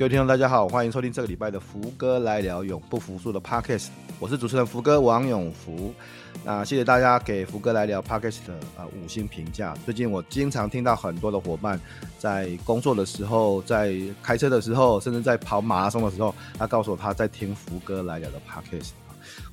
[0.00, 3.88] 各位听众，大家好，欢迎收听这个礼拜的福哥来聊永不服输的 Podcast。
[4.18, 5.92] 我是主持人福哥王永福。
[6.42, 9.74] 那谢谢大家给福哥来聊 Podcast 的啊五星评价。
[9.84, 11.78] 最近我经常听到很多的伙伴
[12.18, 18.92] 在工作的时候，在开车的时候，甚至在跑马拉松的时候，他告诉我他在听福哥来聊的 Podcast。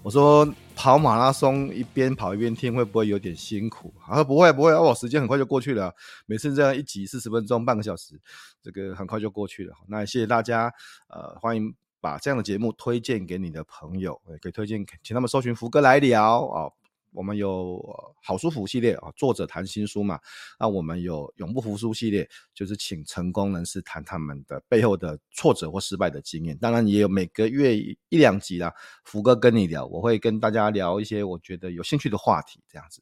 [0.01, 3.91] 我说跑马拉松一边跑一边听会不会有点辛苦？
[4.07, 5.91] 啊不会不会，哦，时间很快就过去了。
[6.27, 8.13] 每次这样一集四十分钟，半个小时，
[8.61, 9.73] 这个很快就过去了。
[9.87, 10.71] 那谢谢大家，
[11.09, 16.71] 呃，欢迎把这样的节目推荐给你的朋友，也可以推荐给，请他们搜寻福哥来聊哦。
[17.17, 17.83] 我们有
[18.23, 20.19] 好书福系列啊，作者谈新书嘛。
[20.59, 26.55] 那我们有永不服输系列，就是请成功人士谈他们的背后的挫折或失败的经验。
[26.59, 28.71] 当然也有每个月一两集啦，
[29.03, 33.01] 福哥跟你聊，我会跟大家聊一些我觉得有兴趣的话题，这样子。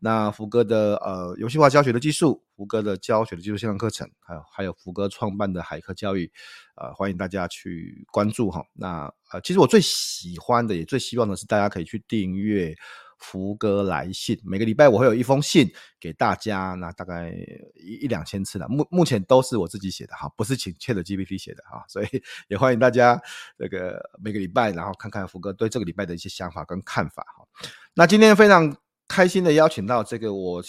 [0.00, 6.28] 那福哥的呃游戏化教学的技术，福哥的教学的技术线上课程，还有还有福哥创办的海科教育，
[6.74, 8.64] 呃，欢迎大家去关注哈。
[8.72, 12.74] 那呃，其实我最喜欢的，也最希望的是大家可以去订阅。
[13.22, 17.32] 福哥来信，每个礼拜我会有一封信给大家，那大概
[17.76, 18.68] 一一两千次了。
[18.68, 22.06] 目目前都是我自己写的哈，不是请 ChatGPT 写的哈，所以
[22.48, 23.18] 也欢迎大家
[23.56, 27.46] 这个每个礼拜，然后看看福哥对这个礼拜的一些想法跟看法哈。
[27.94, 30.62] 那今天非常开心的邀请到这个我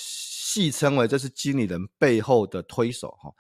[0.54, 3.34] 戏称为这是经理人背后的推手哈，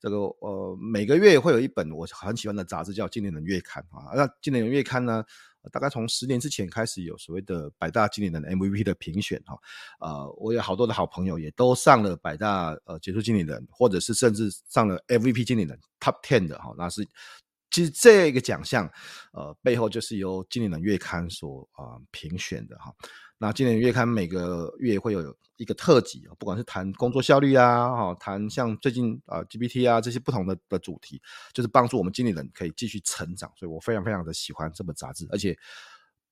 [0.00, 5.24] 这个呃每个月会有一本我很喜欢的杂志叫《经理人月刊》啊，那《经理人月刊》呢？
[5.72, 9.58] 大概从十年之前开始有所谓的百大经理人 MVP 的评选哈，
[9.98, 17.04] 呃，我有好多的好朋友也都上了百大呃杰出经理人，或者是甚至上了 MVP 经理人 Top Ten 的哈，那是
[17.72, 18.88] 其实这个奖项
[19.32, 22.94] 呃背后就是由经理人月刊所啊评选的哈。
[23.38, 31.20] 那经理人月刊每个月会有一个特辑，不管是谈工作效率啊，哈，谈像最近啊 GPT 啊这些不同的的主题，
[31.52, 33.50] 就是帮助我们经理人可以继续成长。
[33.56, 35.56] 所以我非常非常的喜欢这本杂志，而且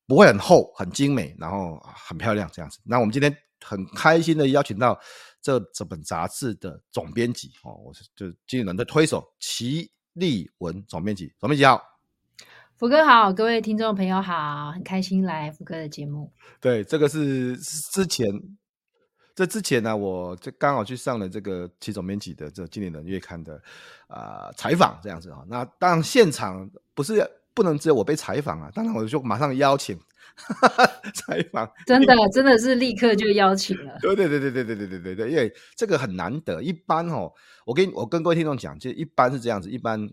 [0.07, 2.79] 不会很厚，很精美，然后很漂亮这样子。
[2.85, 4.99] 那我们今天很开心的邀请到
[5.43, 11.94] 这这本杂志的总编辑哦，我是就是经理人的推手齐立文总编辑，总编辑好。
[12.77, 16.33] 福哥好，各位听众朋友好，很开心来福哥的节目。
[16.61, 18.27] 对，这个是之前，
[19.33, 23.55] 这之前呢、啊，我就刚好去上了这个齐总编辑的这个经理人月刊的
[24.09, 25.45] 啊、呃、采访，这样子啊。
[25.49, 27.25] 那当然现场不是
[27.55, 29.97] 不能只有我被采访啊，当然我就马上邀请
[31.15, 33.97] 采访，真的真的是立刻就邀请了。
[34.01, 37.33] 对对对对对对对对对对，因为这个很难得，一般哦，
[37.65, 40.11] 我跟我跟各位听众讲，就一般是这样子，一般。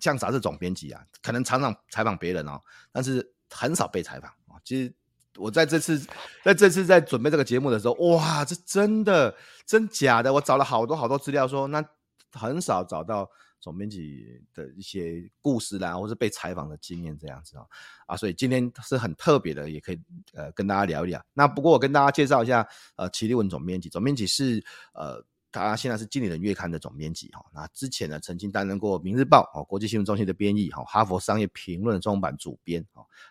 [0.00, 2.60] 像杂志总编辑啊，可能常常采访别人哦，
[2.90, 4.58] 但是很少被采访啊。
[4.64, 4.92] 其实
[5.36, 5.98] 我在这次
[6.42, 9.34] 在这次在准备这个节目的时候，哇，这真的
[9.66, 11.84] 真假的，我找了好多好多资料说，那
[12.32, 17.64] 很少找到总编辑的一些故事啦，或是被采访的经验这样子啊
[18.06, 20.00] 啊，所以今天是很特别的，也可以
[20.32, 21.24] 呃跟大家聊一聊。
[21.32, 22.66] 那不过我跟大家介绍一下，
[22.96, 25.24] 呃，齐立文总编辑，总编辑是呃。
[25.62, 32.84] 他现在是经理人月刊的总编辑哈，那之前呢曾经担任过《明日报》哦国际新闻中心的编译哈，《哈佛商业评论》中文版主编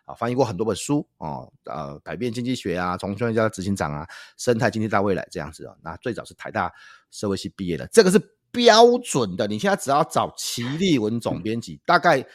[0.06, 4.08] 啊，翻译过很多本书哦，呃，改变经济学啊，从创业家执行长啊，
[4.38, 6.72] 生态经济大未来这样子啊，那最早是台大
[7.12, 8.20] 社会系毕业的，这个是
[8.52, 9.48] 标准的。
[9.48, 12.26] 你现在只要找齐立文总编辑，大概。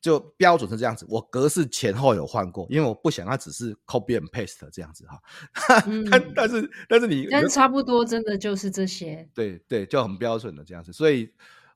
[0.00, 5.20] 就标准是这样子，我格式前后有换过，因为我不想它只是 copy and paste 这样子哈。
[5.86, 9.28] 嗯、但但是但是你，但是差不多真的就是这些。
[9.34, 10.92] 对对，就很标准的这样子。
[10.92, 11.28] 所以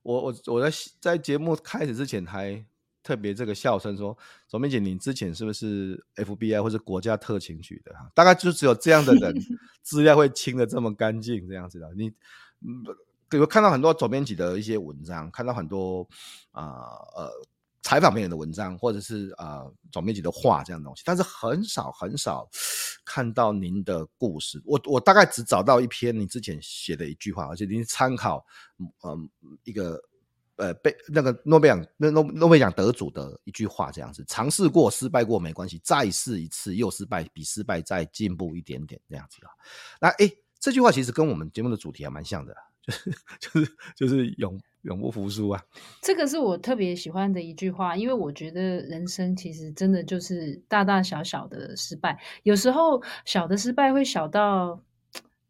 [0.03, 2.65] 我我我在在节目开始之前还
[3.03, 4.17] 特别这个笑声说
[4.47, 8.09] ：“总编辑，你之前是不是 FBI 或者国家特勤局的哈？
[8.15, 9.35] 大概就只有这样的人
[9.83, 11.93] 资料会清的这么干净这样子的。
[11.97, 12.09] 你
[12.61, 12.85] 嗯，
[13.41, 16.09] 我看到很多总编辑的一些文章，看到很多
[16.53, 16.63] 啊
[17.17, 17.25] 呃。
[17.25, 17.33] 呃
[17.83, 22.49] 采访别人的文章，或者是呃总编辑的话这样东西，但是很少很少
[23.05, 24.63] 看到您的故事。
[24.65, 28.45] 我我大概只找到一篇你之前写的一句话，而且您参考
[28.79, 29.19] 嗯、呃、
[29.65, 30.01] 一个
[30.57, 39.51] 呃被那个诺贝尔那诺诺贝尔奖得主的一句话这样子：尝试过失败过没关系，再试一次又失败，比失败再进步一点点这样子啊。
[40.01, 45.63] 那诶、这句话其实跟我们节目的主题还蛮像的，就是就是就是永永不服输啊。
[46.03, 54.83] 这个是我特别喜欢的一句话，因为我觉得人生其实真的就是大大小小的失败，有时候小的失败会小到。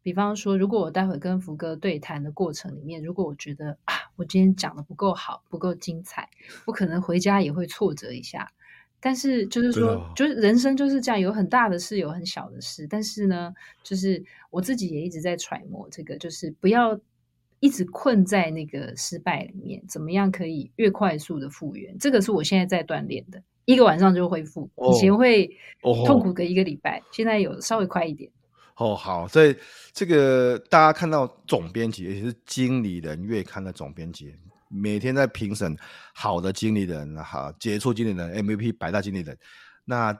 [0.05, 6.29] 比方说，如果我待会跟福哥对谈的过程里面，如果我觉得啊，我今天讲的不够好，不够精彩，
[6.65, 8.51] 我可能回家也会挫折一下。
[8.99, 12.85] 但是就是说，哦、就是人生就是这样，有很大的事，有很小的事。
[12.85, 16.99] 但是呢，就是我自己也一直在揣摩这个，就是不要
[17.63, 21.97] 一直困在那个失败里面，怎么样可以越快速的复原？
[21.97, 24.69] 这个是我现在在锻炼的，一个晚上就恢复。
[24.91, 25.49] 以前会
[26.05, 28.29] 痛苦个一个礼拜，哦、现在有稍微快一点。
[28.75, 29.55] 哦，好，所以
[29.93, 34.35] 这个大家看到总编辑，也就是《经理人月刊》的总编辑，
[34.67, 35.73] 每天在评审
[36.13, 39.37] 好的经理人，好杰出经理人、MVP 百大经理人，
[39.85, 40.11] 那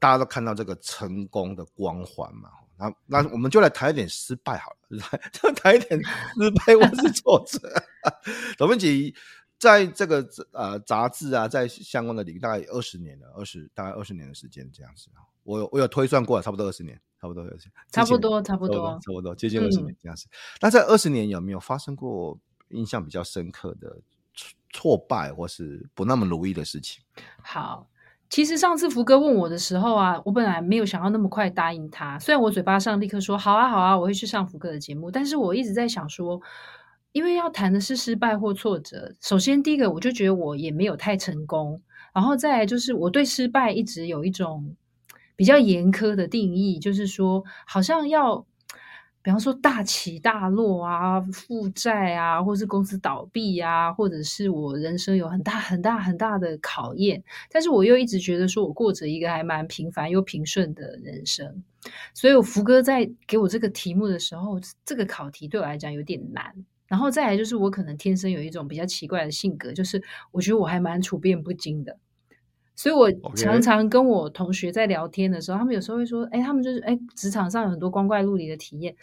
[0.00, 2.48] 大家都看到这个成功的光环嘛。
[2.78, 7.58] 那那我们就来谈一点失败好了， 来就谈一点失败或是挫折。
[8.56, 9.14] 总编辑
[9.58, 15.08] 在这个呃杂志啊，在相关的领域大概二十年了，二十大概二十年的时间这样子。
[15.42, 17.00] 我有我有推算过了，差不多二十年。
[17.20, 20.28] 差不多有些，差不多，差不多，差不多接近二十年这样子。
[20.60, 22.38] 那在二十年有没有发生过
[22.68, 23.98] 印象比较深刻的
[24.70, 27.02] 挫败或是不那么如意的事情？
[27.42, 27.90] 好，
[28.30, 32.18] 其实上次福哥问我的时候啊，我本来没有想要那么快答应他。
[32.18, 36.40] 虽然我嘴巴上立刻说好啊好啊，我会去上福哥的节目，但是我一直在想说，
[37.12, 39.14] 因为要谈的是失败或挫折。
[39.20, 41.80] 首先第一个，我就觉得我也没有太成功，
[42.12, 44.74] 然后再来就是我对失败一直有一种。
[45.36, 48.44] 比较严苛的定义就是说，好像要，
[49.22, 61.62] 比方说大起大落啊，负债啊，或是公司倒闭啊，或者是我人生有很大很大很大的考验，但是我又一直觉得说我过着一个还蛮平凡又平顺的人生，
[62.14, 66.54] 所以我福哥在给我这个题目的时候，这个考题对我来讲有点难。
[66.86, 71.98] 然后再来就是我可能天生有一种比较奇怪的性格，就是我觉得我还蛮处变不惊的。
[72.78, 78.94] 所以，我常常跟我同学在聊天的时候.他们有时候会说：“哎，他们就是哎，职场上有很多光怪陆离的体验。”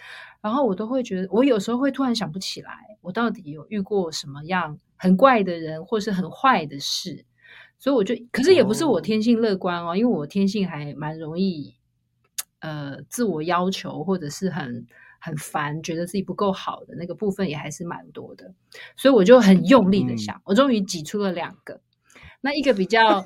[0.42, 7.26] 然后我都会觉得，我有时候会突然想不起来，我到底有遇过什么样很怪的人，或是很坏的事。
[7.78, 11.76] 所以我就，可是也不是我天性乐观哦，因为我天性还蛮容易，
[12.60, 14.88] 呃，自我要求或者是很
[15.20, 18.54] 很烦，觉得自己不够好的那个部分也还是蛮多的。
[18.96, 21.82] 所以我就很用力的想，嗯、我终于挤出了两个。
[22.46, 23.24] 那一个比较，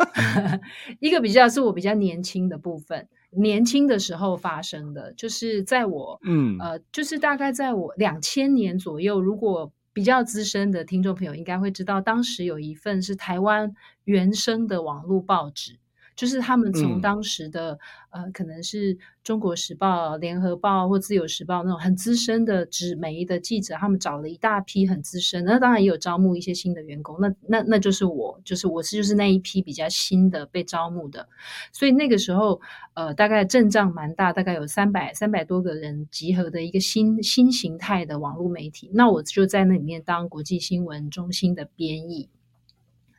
[1.01, 13.73] 一个比较是我比较年轻的部分，年轻的时候发生的，就是在我，嗯，呃，就是大概在我两千年左右，如果比较资深的听众朋友应该会知道，当时有一份是台湾
[14.05, 15.77] 原生的网络报纸。
[16.19, 17.79] 就是他们从当时的、
[18.09, 27.15] 嗯、呃，可能是中国时报、联合报或自由时报那种很资深的纸媒的记者，他们找了一大批很资深，那当然也有招募一些新的员工。
[27.21, 31.25] 那那那就是我，就是我是就是那一批比较新的被招募的。
[31.71, 32.59] 所以那个时候，
[32.95, 38.91] 呃，大概阵仗蛮大，大概有三百三百多个人集合的一个新新形态的网络媒体。
[38.93, 42.27] 那我就在那里面当国际新闻中心的编译。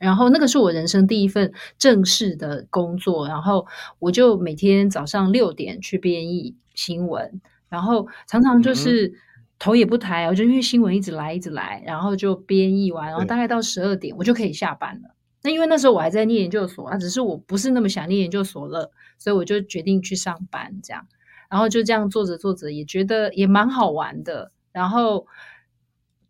[0.00, 3.66] 然后那个是我人生第一份正式的工作，然后
[3.98, 9.12] 我就每天早上六点去编译新闻，然后常常就是
[9.58, 15.14] 头也不抬，我就因为新闻一直来一直来，然后就编译完，然后大概到十二点我就可以下班了。
[15.42, 21.06] 那因为那时候我还在念研究所啊，只是我不是那么想念研究所了，所以我就决定去上班这样，
[21.50, 25.26] 然后就这样做着做着也觉得也蛮好玩的，然后。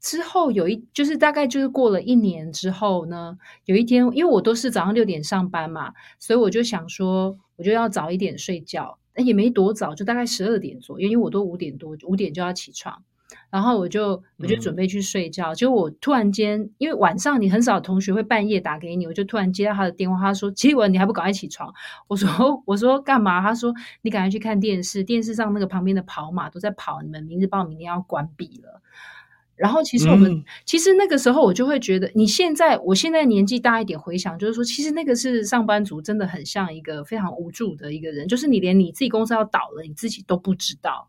[0.00, 13.02] 之后有一，就是大概就是过了一年之后呢，有一天，因为我都是早上六点上班嘛，所以我就想说，我就要早一点睡觉，也没多早，就大概十二点左右，因为我都五点多五点就要起床，
[13.50, 21.72] 然后我就我就准备去睡觉，结果、嗯、我突然间，因为晚上你很少同学会半夜打给你，我就突然接到他的电话，他说：“奇文，你还不赶快起床？”
[22.08, 28.80] 我说：“我说干嘛？”他说：“你赶快去看电视，电视上那个旁边的跑马都在跑，你们明日报明天要关闭了。”
[29.60, 41.06] 然后其实我们、嗯、其实那个时候我就会觉得，你现在我现在年纪大一点，回想就是说，其实那个是上班族，真的很像一个非常无助的一个人，就是你连你自己公司要倒了，你自己都不知道。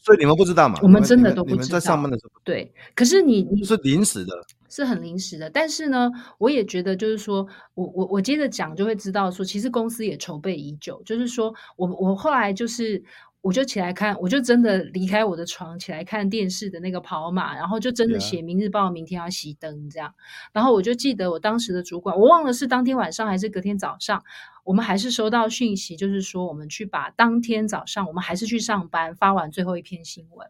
[0.00, 0.78] 所以你们不知道吗？
[0.82, 1.56] 我们真的都不知道。
[1.56, 2.72] 你们在上班的时候，对。
[2.94, 4.32] 可是你你是临时的，
[4.70, 5.50] 是很临时的。
[5.50, 11.02] 但是呢，我也觉得就是说我我我接着讲就会知道说，其实公司也筹备已久。
[11.04, 13.04] 就是说我我后来就是。
[13.46, 20.12] 我就起来看，我就真的离开我的床，起来看电视的那个跑马，然后就真的写《明日报》明天要熄灯这样。
[20.52, 24.24] 然后我就记得我当时的主管，我忘了是当天晚上还是隔天早上，
[24.64, 30.48] 我们还是收到讯息，就是说我们去把当天早上我们还是去上班，发完最后一篇新闻。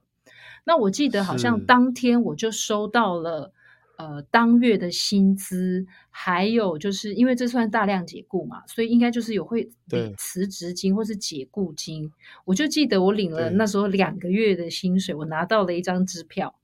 [0.64, 3.52] 那我记得好像当天我就收到了。
[3.98, 12.12] 呃，当月的薪资，还有就是因为这算大量解雇嘛，所以应该就是有会领辞职金或是解雇金。
[12.44, 16.54] 我就记得我领了那时候两个月的薪水，我拿到了一张支票，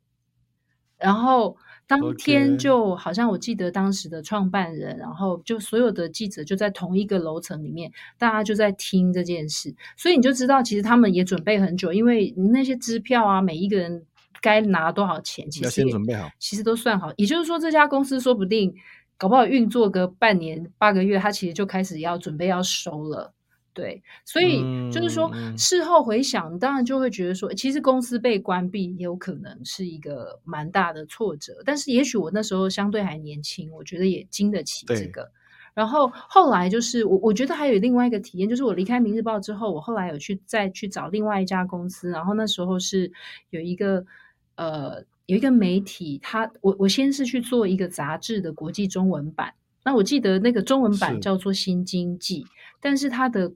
[0.98, 14.04] 然后当天就好像我记得当时的创办人，然后就所有的记者就在同一个楼层里面，大家就在听这件事，所以你就知道其实他们也准备很久，因为那些支票啊，每一个人。
[14.42, 15.50] 该拿多少钱？
[15.50, 17.10] 其实要先准备好，其实都算好。
[17.16, 18.74] 也就是说，这家公司说不定
[19.16, 23.32] 搞不好运作个半年八个月，他其实就开始要准备要收了。
[23.74, 24.60] 对，所以
[24.92, 31.54] 就是说，嗯、事后回想，当然就会觉得说，其实公司被关闭也有可能是一个蛮大的挫折。
[31.64, 35.30] 但是，也许我那时候相对还年轻，我觉得也经得起这个。
[35.72, 43.10] 然后后来就是我，我觉得还有另外一个体验，就是我离开《明日报》之后，我后来有去再去找另外一家公司，然后那时候是
[43.48, 44.04] 有一个。
[44.56, 49.52] 呃，有一个媒体，他我我先是去做一个杂志的国际中文版，
[49.84, 52.42] 那我记得那个中文版叫做《新经济》，
[52.80, 53.50] 但是它的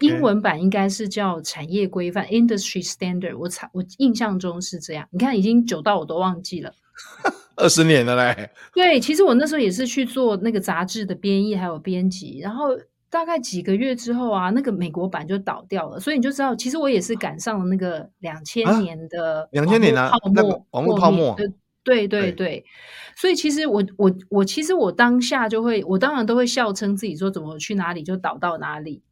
[0.00, 3.36] 英文版应该是叫《产业规范》（Industry Standard）。
[3.38, 5.06] 我查，我印象中是这样。
[5.10, 6.72] 你看，已经久到我都忘记了，
[7.56, 8.50] 二十年了嘞。
[8.74, 12.76] 对，其实我那时候也是去做那个杂志的编译还有编辑，然后。
[13.12, 21.36] 大概几个月之后啊，那个美国版就倒掉了，所以你就知道，其实我也是赶上了那个两千年的两千年的泡沫，网络泡沫。
[21.36, 21.46] 对
[21.84, 22.64] 对对对，
[23.14, 29.02] 所以其实我我我其实我当下就会，我当然都会笑称自己说怎么去哪里就倒到哪里。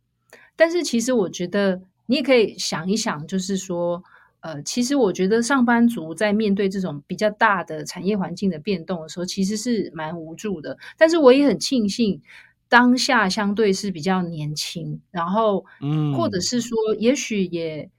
[0.57, 4.03] 但是其实我觉得你也可以想一想，就是说，
[4.41, 10.79] 呃，其实我觉得上班族在面对这种比较大的产业环境的变动的时候，其实是蛮无助的。
[10.97, 12.23] 但是我也很庆幸。
[12.71, 17.91] 当下相对是比较年轻，然后，嗯，或者是说，也许也，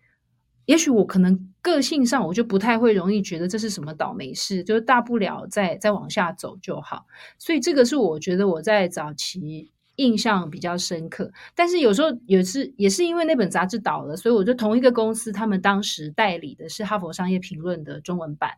[0.65, 7.05] 也许我可能个性上我就不太会容易觉得这是什么倒霉事，就是大不了再再往下走就好。
[7.37, 11.33] 所以这个是我觉得我在早期印象比较深刻。
[11.53, 18.51] 但是有时候也是也是因为那本杂志倒了，所以我就同一个公司，他们当时代理的是《哈佛商业评论》的中文版，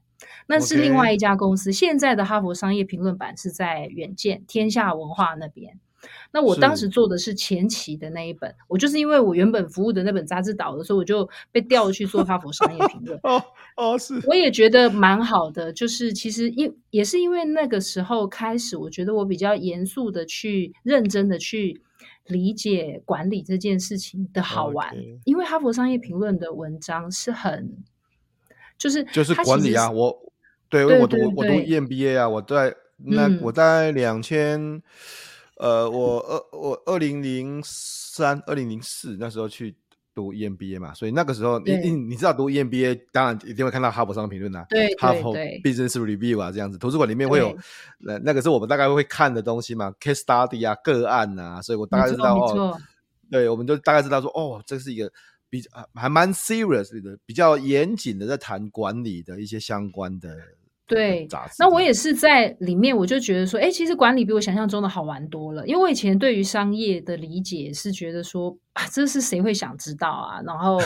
[0.45, 1.71] 那是另外一家公司。
[1.71, 5.79] 现在的《哈佛商业评论》版是在远见天下文化那边。
[6.31, 13.19] 那我当时做的是前期的那一本，我就是因为我原本服务的那本杂志倒了，所以我就被调去做哈 佛商业评论。
[13.23, 13.43] 哦
[13.75, 21.81] 哦，是，我也觉得蛮好的，就是其实因也是因为那个时候开始，我觉得我比较严肃的去认真的去
[22.25, 25.19] 理解管理这件事情的好玩，Okay.
[25.25, 27.77] 因为哈佛商业评论的文章是很，
[28.77, 30.31] 就是就是管理啊，我
[30.69, 34.81] 对，我读我读 EMBA 啊，我在那、嗯、我在两千。
[35.63, 39.73] 呃，我二我二零零三、二零零四那时候去
[40.13, 47.55] 读 EMBA 嘛，所以那个时候你你你知道读 EMBA，当然一定会看到哈佛商业评论啊，对，哈佛 Business Review 啊这样子，图书馆里面会有，
[47.99, 52.77] 那那个是我们大概会看的东西嘛，case study 啊，个案啊，所以我大概知道哦，
[53.31, 55.09] 对，我们就大概知道说，哦，这是一个
[55.49, 55.63] 比
[55.95, 60.37] 还蛮 serious 的，比较严谨的在谈管理的一些相关的。
[60.85, 65.65] 对，那我也是在里面，我就觉得说，哎，其实管理比我想象中的好玩多了。
[65.65, 70.41] 因为我以前对于商业的理解是觉得说，啊，这是谁会想知道啊？
[70.45, 70.77] 然后，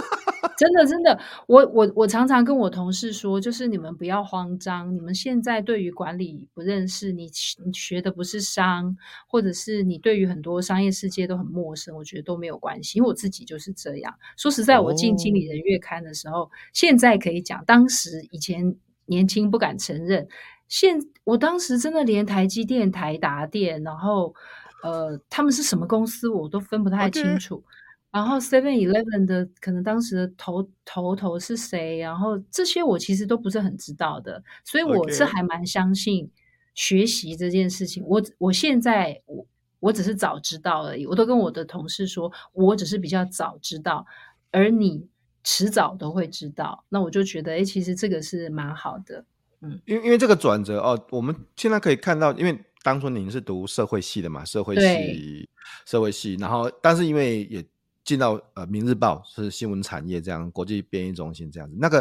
[0.56, 7.30] 真的真的，我我我常常跟我同事说，就是你们不要慌张，你们现在对于管理不认识，你
[7.64, 8.96] 你学的不是商，
[9.28, 12.98] 或者是你对于很多商业世界都很陌生，我觉得都没有关系。
[12.98, 14.14] 因为我自己就是这样。
[14.38, 18.74] 说实在，我进经理人月刊的时候，哦、现在可以讲，当时以前。
[19.06, 20.26] 年轻不敢承认，
[20.68, 24.34] 现我当时真的连台积电、台达电，然后
[24.82, 27.62] 呃，他们是什么公司，我都分不太清楚。
[28.10, 36.30] 然后 Seven Eleven 的可能当时的头头头是谁，然后这些我其实都不是很知道的，所以我是还蛮相信
[36.74, 38.04] 学习这件事情。
[38.06, 39.46] 我我现在我
[39.80, 44.06] 我只是早知道而已，我都跟我的同事说，我只是比较早知道，
[44.50, 45.08] 而你。
[45.44, 49.24] 迟早都会知道，那我就觉得，哎，其实这个是蛮好的，
[49.60, 55.48] 嗯，因为因为这个转折哦，我们现在可以看到，因为当初您是读社会系的嘛，社会系，
[55.84, 57.64] 社会系，然后但是因为也
[58.04, 62.00] 进到呃《明日报》是新闻产业这样国际编译中心这样子，那个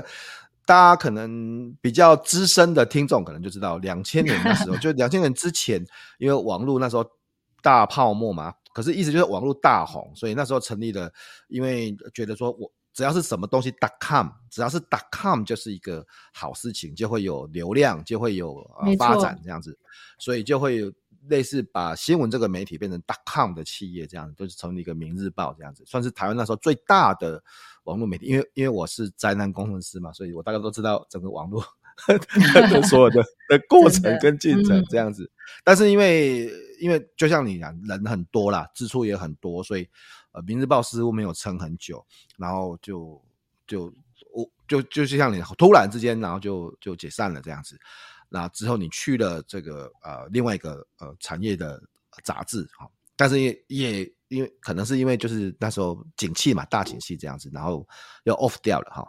[0.66, 5.84] 大家可能比较资深的听众可能就知道，两千年的时候， 就两千年之前，
[6.20, 7.04] 因为网络那时候
[7.64, 11.12] 大泡沫嘛，可是意思就是网络大红，所以那时候成立了，
[11.48, 12.72] 因为觉得说我。
[12.94, 14.82] 只要是什么东西 .com，只要是
[15.12, 19.78] .com 就是一个好事情，就会有流量，就会有呃发展这样子，
[20.20, 20.92] 所以就会有
[21.28, 27.42] 类似把新闻这个媒体变成 .com 的企业这样子，就是成立一个明日报这样子，算是台湾那时候最大的
[27.84, 28.26] 网络媒体。
[28.26, 31.64] 因为因为我是灾难工程师嘛，所以我大概都知道整个网络
[32.90, 35.24] 所有的的过程跟进程这样子。
[35.24, 35.32] 嗯、
[35.64, 39.88] 但是因为因为就像你讲，人很多啦，支出也很多，所以
[40.34, 42.06] 呃，明日报似乎没有撑很久，
[42.38, 43.22] 然后就
[43.68, 43.94] 就
[44.34, 47.80] 我就就是像你突然之间，然后就就解散了这样子。
[48.28, 51.82] 那之后你去了这个呃另外一个呃产业的
[52.24, 57.86] 杂志哈，但是也也因为可能是因为就是那时候景气嘛，大景气这样子，然后
[58.24, 59.06] 又 off 掉了哈。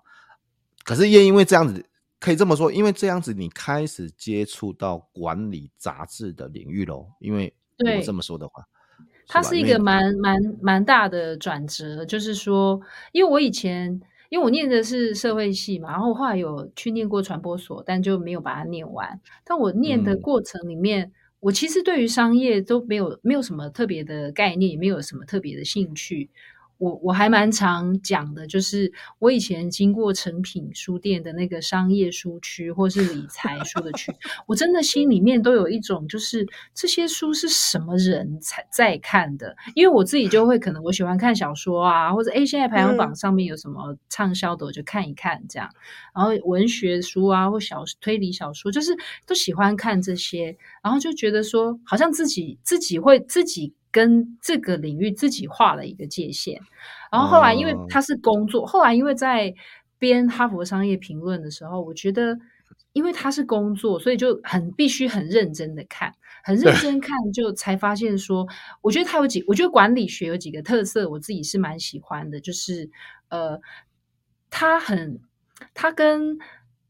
[0.84, 1.88] 可是也因为这样子，
[2.18, 7.08] 可以这么说，因为这样子你开始接触到管理杂志的领域喽。
[7.20, 8.64] 因为如果这么说的话，
[9.26, 12.80] 它是一个蛮蛮蛮大的转折，就是说，
[13.12, 14.00] 因为我以前。
[14.32, 19.20] 因为我念的是社会系嘛，然后后来有去念过传播所，但就没有把它念完。
[19.44, 26.30] 但我念的过程里面，嗯、我其实对于商业都没有没有什么特别的概念，也没有什么特别的兴趣。
[26.82, 34.12] 我我还蛮常讲的，就是我以前经过诚品书店的那个商业书区，或是理财书的区，
[34.48, 39.54] 我真的心里面都有一种，就是这些书是什么人才在看的？
[39.76, 45.70] 因为我自己就会可能我喜欢看小说啊，或者诶现在排行榜上面有什么畅销的，我就看一看这样。
[46.12, 48.90] 然后文学书啊，或小推理小说，就是
[49.24, 53.72] 都喜欢看这些，然后就觉得说，好像自己自己会自己。
[53.92, 56.58] 跟这个领域自己画了一个界限，
[57.12, 59.54] 然后后来因为他是工作，后来因为在
[59.98, 62.38] 编《哈佛商业评论》的时候，我觉得
[62.94, 66.10] 因为他是工作，所以就很必须很认真的看，
[66.42, 68.48] 很认真看，就才发现说，
[68.80, 72.90] 我觉得他有几，我觉得管理学有几个特色，我自己是蛮喜欢的，就是
[73.28, 73.60] 呃，
[74.48, 75.20] 他很，
[75.74, 76.38] 他跟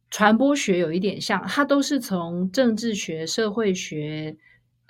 [0.09, 4.37] 传播学有一点像，他都是从政治学、社会学。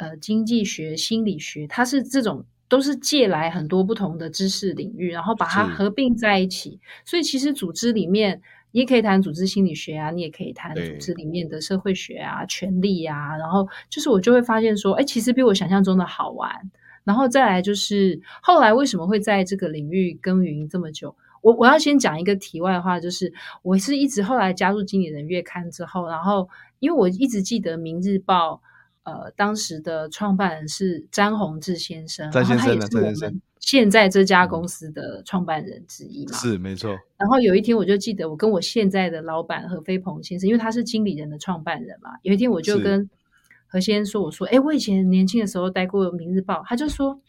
[0.02, 6.80] 呃，经济学、心理学，它是这种都是借来很多不同的知识领域，然后把它合并在一起。
[7.04, 8.42] 所以其实组织里面，
[8.72, 13.36] 你也可以谈组织心理学啊，你也可以谈组织里面的社会学啊、权力啊。
[13.36, 16.50] 然后就是我就会发现说，哎，其实比我想象中的好玩。
[17.04, 21.14] 然后再来就是后来为什么会在这个领域耕耘这么久？
[21.42, 26.48] 我我要先讲一个题外话，就是我是一直后来加入经理人月刊之后，然后
[26.80, 28.54] 因为我一直记得《明日报》。
[29.04, 36.90] 呃，当时的创办人是詹宏志先生，詹先生，然后他也是我们现在这家公司的创办人之一嘛，是没错。
[37.16, 42.10] 然后有一天，我就记得我跟我现在的老板何飞鹏先生，因为他是经理人的创办人嘛。
[42.22, 43.08] 有一天，我就跟
[43.66, 47.20] 何先生说：“我说，哎，我以前年轻的时候待过《明日报》。”他就说：“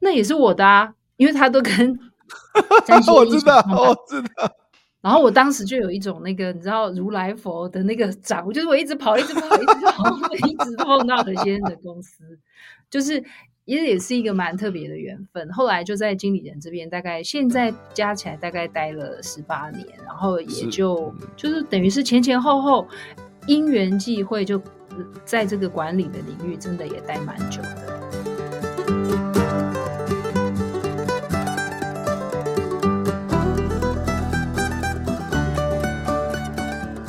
[0.00, 1.72] 那也是我的啊，因为他都跟
[3.14, 4.50] 我知道，我知道。”
[5.08, 10.04] 然后我当时就有一种那个你知道如来佛的那个掌，就是我一直跑，一直跑，一直跑，
[10.46, 12.38] 一直碰到何先生的公司，
[12.90, 13.14] 就是
[13.64, 15.50] 也也是一个蛮特别的缘分。
[15.50, 22.86] 后来就在经理人这边，大概现在加起来大概待了十八年，然后也就就是等于是前前后后
[23.46, 24.60] 因缘际会，就
[25.24, 27.97] 在这个管理的领域，真的也待蛮久的。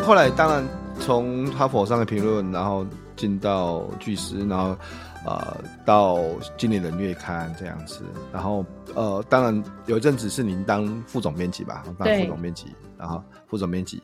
[0.09, 0.67] 后来当然
[0.99, 2.83] 从哈佛上的评论，然后
[3.15, 4.75] 进到巨石，然后
[5.23, 6.17] 呃到
[6.57, 8.01] 今年的月刊这样子，
[8.33, 14.01] 然后呃当然有一阵子是您当副总编辑吧，当副总编辑，然后副总编辑，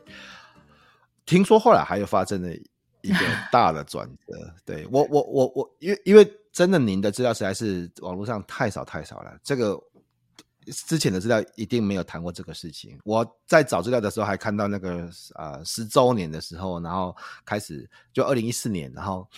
[1.24, 2.54] 听说后来还有发生了
[3.02, 3.18] 一个
[3.50, 9.76] 大的转折，对我我我我因为因为真的您的资料实在是网络上太少太少了，这个。
[10.66, 12.98] 之前的资料一定没有谈过这个事情。
[13.04, 19.28] 我在找资料的时候还看到那个呃十周年的时候，然后开始就二零一四年，然后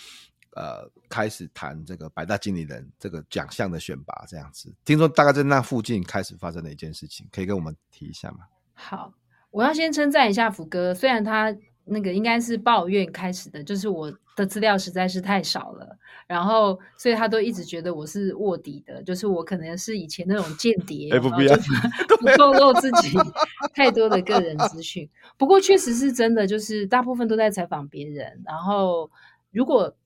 [0.56, 4.74] 呃开始谈这个百大经理人这个奖项的选拔这样子。
[4.84, 8.38] 听说大概在那附近开始发生的一件事情，可以跟我们提一下吗？
[8.74, 9.12] 好，
[9.50, 11.54] 我要先称赞一下福哥，虽然他。
[11.88, 21.56] 那个应该是抱怨开始的，就是我的资料实在是太少了，然后所以他都一直觉得我是卧底的，就是我可能是以前那种间谍，欸、不必要
[22.20, 23.16] 不透露自己
[23.74, 25.08] 太多的个人资讯。
[25.36, 29.10] 不过确实是真的，就是大部分都在采访别人，然后
[29.50, 29.96] 如果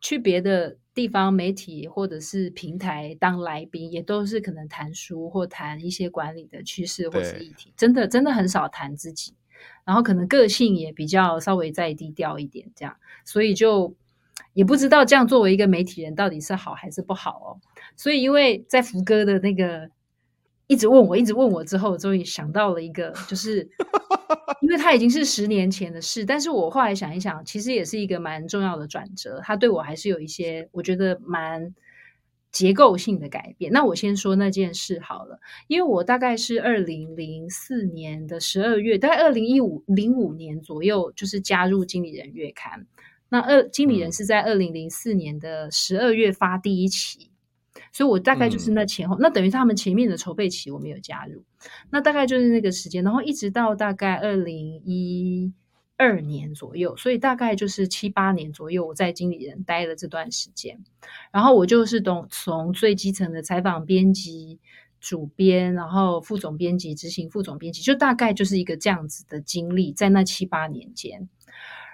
[0.00, 9.34] 去别的地方媒体或者是平台当来宾，也都是可能谈书或谈一些管理的趋势或是议题，真的真的很少谈自己。
[9.84, 13.94] 然后可能个性也比较稍微再低调一点，这样，所以就
[14.52, 17.48] 也不知道这样作为一个媒体人到底是好还是不好哦。
[17.96, 19.90] 所以因为在福哥的那个
[20.66, 23.68] 一直问我，一直问我之后，终于想到了一个，就是
[24.60, 31.72] 因为他已经是十年前的事，但是我后来想一想，其实也是一个蛮重要的转折，他对我还是有一些我觉得蛮
[32.56, 33.70] 结构性的改变。
[33.70, 35.38] 那我先说那件事好了，
[35.68, 42.86] 因为我大概是二零零四年的十二月，大概二零一五零五年左右，就是加入经理人月刊。
[43.28, 47.30] 那二经理人是在二零零四年的十二月发第一期。
[47.92, 51.44] 所以我大概就是那前后，嗯、那等于他们前面的筹备期我没有加入，
[51.90, 55.52] 那大概就是那个时间，然后一直到大概二零一
[55.96, 60.78] 二年左右，所以大概就是七八年左右，我在经理人待了这段时间，
[61.30, 64.58] 然后我就是从从最基层的采访编辑、
[65.00, 71.28] 主编，然后副总编辑、执行副总编辑，就大概就是一个这样子的经历，在那七八年间，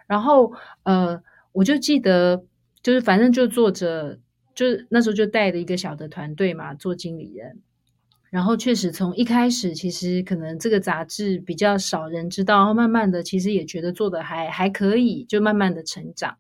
[0.07, 2.45] 然后呃，我就记得
[2.83, 4.19] 就是反正就做着。
[4.55, 7.62] 就是那时候就带了一个小的团队嘛，做经理人，
[8.33, 16.38] 然后确实从一开始其实可能这个杂志比较少人知道，慢慢的其实也觉得做的还还可以，就慢慢的成长，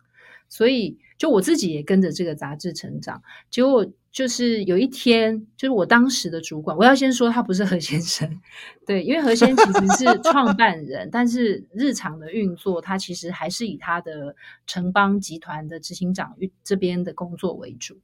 [0.48, 3.22] 所以就我自己也跟着这个杂志成长。
[3.50, 8.40] 结果就是有一天，就是我当时的主管，我要先说他不是何先生，
[8.86, 14.34] 对，因为何先生其实是创办人，但是日常的运作他其实还是以他的
[14.66, 17.98] 城邦集团的执行长这边的工作为主。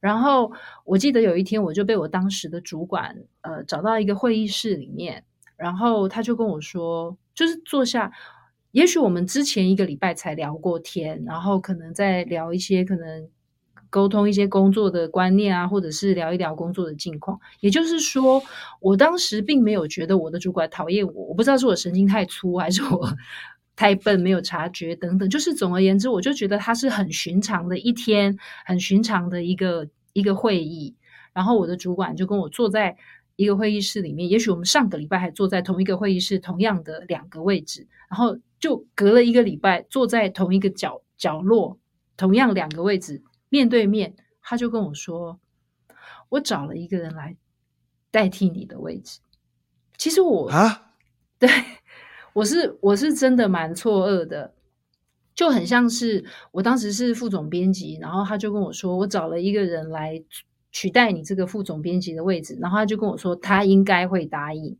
[0.00, 0.52] 然后
[0.84, 5.24] 我记得有一天，我就被我当时的主管呃找到一个会议室里面，
[5.56, 8.10] 然后他就跟我说，就是坐下，
[8.72, 13.28] 也许我们之前一个礼拜才聊过天，然后可能在聊一些可能
[13.90, 17.38] 沟通一些工作的观念啊，或者是聊一聊工作的近况。
[17.60, 18.42] 也就是说，
[18.80, 23.08] 我当时并没有觉得我的主管讨厌我，我不知道是我神经太粗还是我。
[23.80, 30.94] 太笨，没有察觉等等，就是总而言之，我就觉得他是很寻常的一天，很寻常的一个一个会议。
[31.32, 32.94] 然后我的主管就跟我坐在
[33.36, 41.78] 一个会议室里面，也许我们上个礼拜还坐在同一个会议室，同样的两个位置，然后就隔了一个礼拜坐在同一个角角落，
[42.18, 45.40] 同样两个位置面对面，他就跟我说
[46.28, 47.34] ：“我找了一个人来
[48.10, 49.20] 代替你的位置。”
[49.96, 50.92] 其实我啊，
[51.38, 51.48] 对。
[52.32, 54.54] 我是我是真的蛮错愕的，
[55.34, 60.22] 就很像是我当时是副总编辑，然后他就跟我说，我找了一个人来
[60.70, 64.78] 取代你这个副总编辑的位置，然后他就跟我说他应该会答应。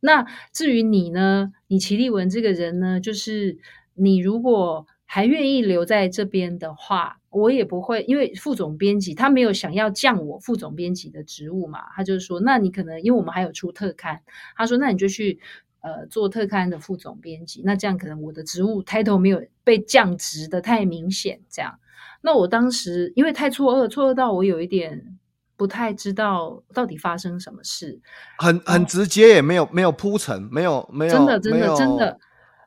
[0.00, 3.58] 那至于你呢，你齐立文这个人呢，就是
[3.94, 14.20] 你如果还愿意留在这边的话，我也不会，因为副总编辑他没有想要降我副总编辑的职务嘛，他就说，那你可能因为我们还有出特刊，
[14.56, 15.40] 他说那你就去。
[15.86, 21.78] 呃，做特刊的副总编辑，那这样可能我的职务 title 没有被降职的太明显，这样。
[22.22, 25.16] 那我当时因为太错愕，错愕到我有一点
[25.56, 28.00] 不太知道到底发生什么事，
[28.38, 32.18] 很很直接，也没有没有铺陈，没有没有真的真的真的，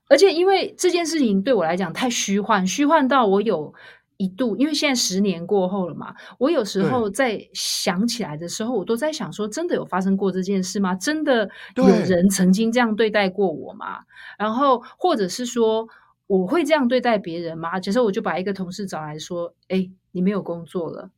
[0.08, 3.74] 而且因为这件事情对我来讲太虚幻，虚幻到我有。
[4.20, 10.94] 一度，因为现在十年过后了嘛，我有时候在想起来的时候，我都在想说，真的有发生过这件事吗？
[10.94, 14.00] 真的有人曾经这样对待过我吗？
[14.38, 15.88] 然后，或者是说，
[16.28, 17.80] 我会这样对待别人吗？
[17.80, 21.12] 其实我就把一个同事找来说：“哎，你没有工作了。”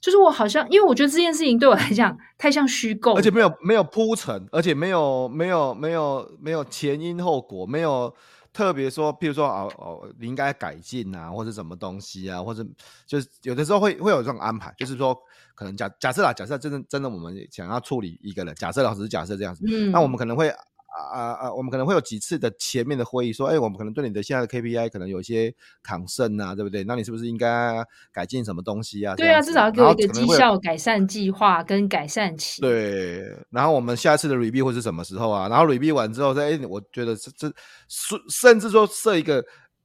[0.00, 8.14] 就是我好像，因为我觉得这件事情对我来讲太像虚构，而且没有没有铺陈，而且没有没有没有没有前因后果，没有。
[8.52, 12.66] 特别说，譬如说哦哦，你应该改进啊，或者什么东西啊，或者
[13.06, 15.16] 就是有的时候会会有这种安排，就是说
[15.54, 20.52] 可能假假设啦，假设真的真的我们想要处理一个人，假设老师是假设这样子，嗯，那我们可能会。
[20.92, 26.84] 啊啊，我们可能会有几次的前面的会议，说，哎，我们可能对你的现在的 KPI 可能有一些 concern 啊，对不对？
[26.84, 29.14] 那你是不是应该改进什么东西啊？
[29.16, 32.60] 对啊，至少要给我一个绩效改善计划跟改善期。
[32.60, 35.48] 对，然后我们下次的 review 会是什么时候啊？
[35.48, 37.52] 然后 review 完之后，再，哎，我觉得这这
[37.88, 39.42] 甚甚至说设一个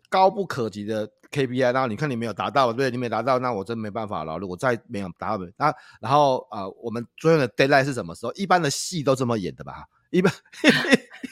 [0.09, 2.91] 高不可及的 KPI，然后你看你没有达到，对不对？
[2.91, 4.37] 你没达到，那我真没办法了。
[4.37, 8.33] 如果再没有达到，那然后啊、呃，我们最后的 deadline 是什么时候？
[8.33, 9.85] 一般的戏都这么演的吧？
[10.09, 10.31] 一般，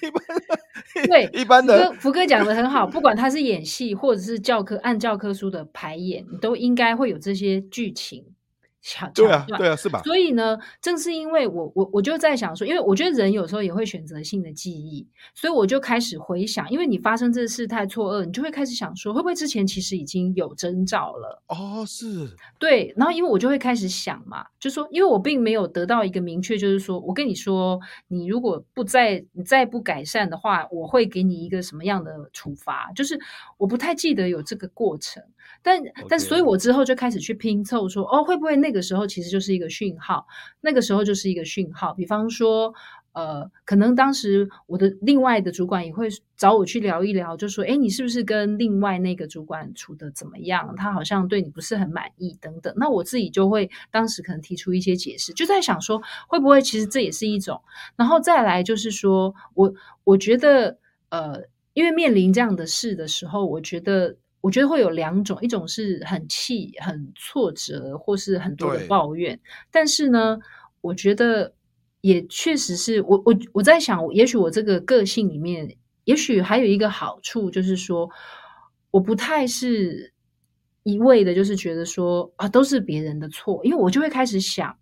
[0.01, 1.91] 一般，对，一般的。
[1.93, 8.35] 福哥讲的很好，不管他是演戏，或者是教科按教科书的排演，你都应该会有这些剧情。
[9.15, 10.02] 对啊，对啊，是吧？
[10.04, 21.41] 所以呢，正是因为我我我就在想说，因为我觉得人有时候也会选择性的记忆，所以我就开始回想，因为你发生这事态错愕，你就会开始想说，会不会之前其实已经有征兆了？
[21.48, 22.93] 哦，是，对。
[22.95, 32.91] 然后因为我就会开始想嘛，就说，因为我并没有得到一个明确，就是说我跟你说，你如果不再你再不改善的话，我会给你一个什么样的处罚？
[32.95, 33.19] 就是
[33.58, 35.24] 我不太记得有这个过程，
[35.63, 38.74] 但.但所以，我之后就开始去拼凑说，哦，会不会那个。
[38.75, 40.27] 个时候其实就是一个讯号，
[40.61, 41.93] 那个时候就是一个讯号。
[41.93, 42.73] 比方说，
[43.13, 50.75] 呃，可能当时我的另外的主管也会找我去聊一聊，就说：“哎，你是不是跟另外那个主管处的怎么样？
[50.75, 57.61] 他好像对你不是很满意，等等。”那我自己就会当时可能提出一些解释，就在想说，会不会其实这也是一种。
[57.95, 60.77] 然后再来就是说，我我觉得，
[61.09, 64.17] 呃，因为面临这样的事的时候，我觉得。
[64.45, 69.39] 我觉得会有两种，一种是很气、很挫折，或是很多的抱怨。
[69.71, 70.38] 但是呢，
[70.81, 71.51] 我觉得
[72.01, 78.08] 也确实是我我我在想，也许我这个个性里面，也许还有一个好处，就是说，
[78.91, 80.13] 我不太是
[80.84, 84.77] 一味的，就是觉得说啊，都是别人的错，因为我就会开始想，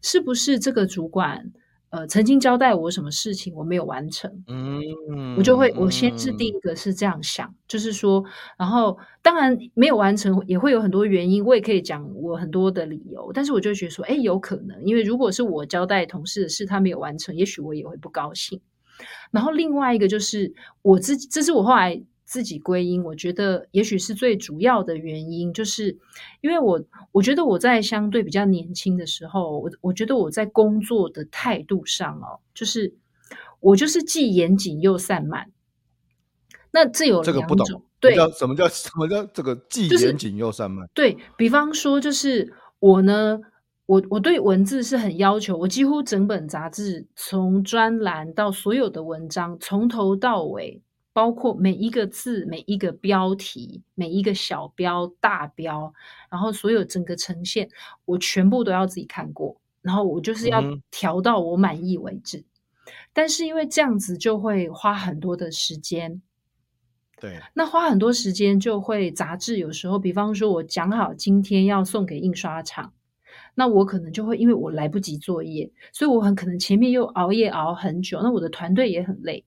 [0.00, 1.52] 是不是这个主管。
[1.92, 8.24] 呃，曾经交代我什么事情我没有完成，嗯，我就会我先是第一个是这样想，嗯、就是说，
[8.56, 18.58] 然后当然没有完成也会有很多原因，我也可以讲我很多的理由，但是我就觉得说，哎，有可能，因为如果是我交代同事的事，他没有完成，也许我也会不高兴。
[19.30, 22.02] 然后另外一个就是我自己，这是我后来。
[22.32, 25.98] 自己归因，我觉得也许是最主要的原因，就是
[26.40, 32.94] 因为我我觉得我在相对比较年轻的时候，我我觉得我在工作的态度上哦，就是
[33.60, 35.50] 我就是既严谨又散漫。
[36.70, 40.88] 那这有这个不懂，对，什么叫什么叫这个既严谨又散漫？
[40.94, 43.40] 对，比方说，就是我呢，
[43.84, 50.80] 我我对文字是很要求，我几乎整本杂志从专栏到所有的文章，从头到尾。
[51.12, 55.92] 包括每一个字、每一个标题、每一个小标、大标，
[56.30, 57.68] 然后所有整个呈现，
[58.06, 62.38] 我全部都要自己看过，然后我就是要调到我满意为止。
[62.38, 62.44] 嗯、
[63.12, 66.22] 但是因为这样子就会花很多的时间，
[67.20, 72.94] 对，那花很多时间就会杂志有时候，比方说我讲好今天要送给印刷厂，
[73.54, 79.44] 那我可能就会因为我来不及作业，所以我很可能前面又熬夜熬很久，那我的团队也很累。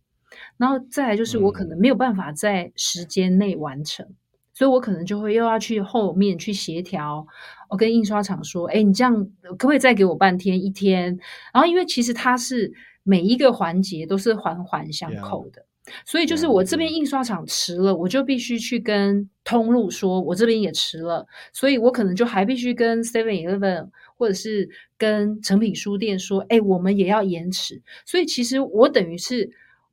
[0.57, 4.15] 然后再来就是我可能没有办法在时间内完成，嗯、
[4.53, 7.25] 所以我可能就会又要去后面去协调。
[7.69, 11.17] 我跟印刷厂说：“哎，你这样可不可以再给我半天一天？”
[11.53, 12.71] 然后因为其实它是
[13.03, 15.91] 每一个环节都是环环相扣的，Yeah.
[16.05, 29.49] 所以就是我这边印刷厂迟了，我就必须去跟通路说，我这边也迟了，所以我可能就还必须跟 Seven Eleven 或者是跟成品书店说：“哎，我们也要延迟。”所以其实我等于是。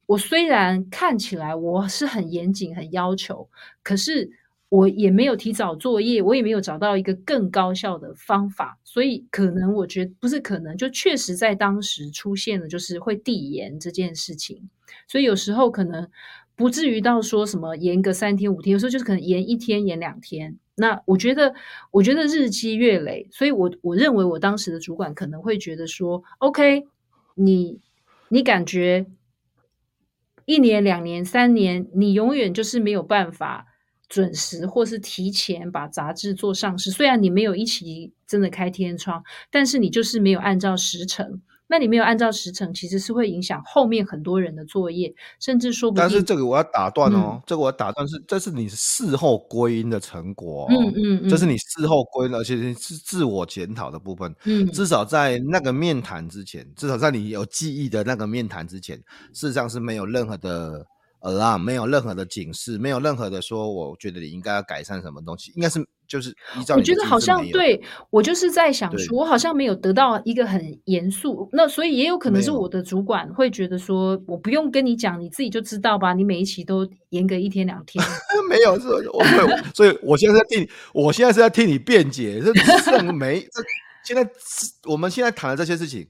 [0.07, 3.49] 我虽然看起来我是很严谨、很要求，
[3.83, 4.31] 可是
[4.69, 14.69] 我也没有提早作业，我也没有找到一个更高效的方法，所以可能我觉得不是可能，就确实在当时出现了，就是会递延这件事情。
[15.07, 16.09] 所以有时候可能
[16.57, 20.59] 不至于到说什么延个三天五天，有时候就是可能延一天、延两天。
[20.75, 21.55] 那我觉得，
[21.91, 26.87] 我觉得日积月累，所以我我认为我当时的主管可能会觉得说：“OK，
[27.35, 27.79] 你
[28.29, 29.07] 你感觉。”
[30.45, 33.67] 一年、两年、三年，你永远就是没有办法
[34.09, 36.91] 准时或是提前把杂志做上市。
[36.91, 41.41] 虽然你没有一起真的开天窗，但是你就是没有按照时程。
[41.73, 46.03] 那你没有按照时程，其实是会影响后面很多人的作业，甚至说不定。
[46.03, 54.37] 但是这个我要打断哦，嗯、这个我要打断是，这是你事后归因的成果、哦，嗯嗯，嗯这是你事后归因，而且是自我检讨的部分。
[54.45, 58.99] 嗯，至少在那个面谈之前，至少在你有记忆的那个面谈之前，
[59.33, 60.87] 事实上是没有任何的。
[61.23, 65.79] alarm 没有任何的警示，没有任何的说，我觉得你应该要改善什么东西，应该是
[66.13, 66.77] 就是依照。
[66.77, 78.05] 我觉得好像对我就是在想说，我好像没有得到一个很严肃，那所以也有可能是我的主管会觉得说，我不用跟你讲，你自己就知道吧，你每一期都严格一天两天。
[78.51, 82.53] 没有，是，我没有，所以我现在在替你，我现在是在替你辩解，这
[82.85, 83.63] 这 没，这
[84.05, 84.31] 现在
[84.85, 86.07] 我们现在谈的这些事情，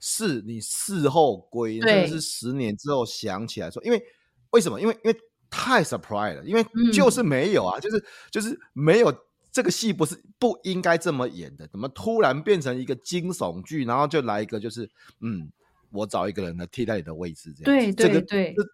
[0.00, 4.02] 是你事后归，甚至是十年之后想起来说，因为。
[4.50, 4.80] 为什么？
[4.80, 5.18] 因为因为
[5.50, 9.12] 太 surprise 了，因为就是没有啊，嗯、就是就是没有
[9.54, 14.90] 这个戏不是不应该这么演的，怎么突然变成一个惊悚剧，然后就来一个就是
[15.20, 15.48] 嗯，
[15.92, 17.64] 我找一个人来替代你的位置这样。
[17.64, 18.68] 对对对，这这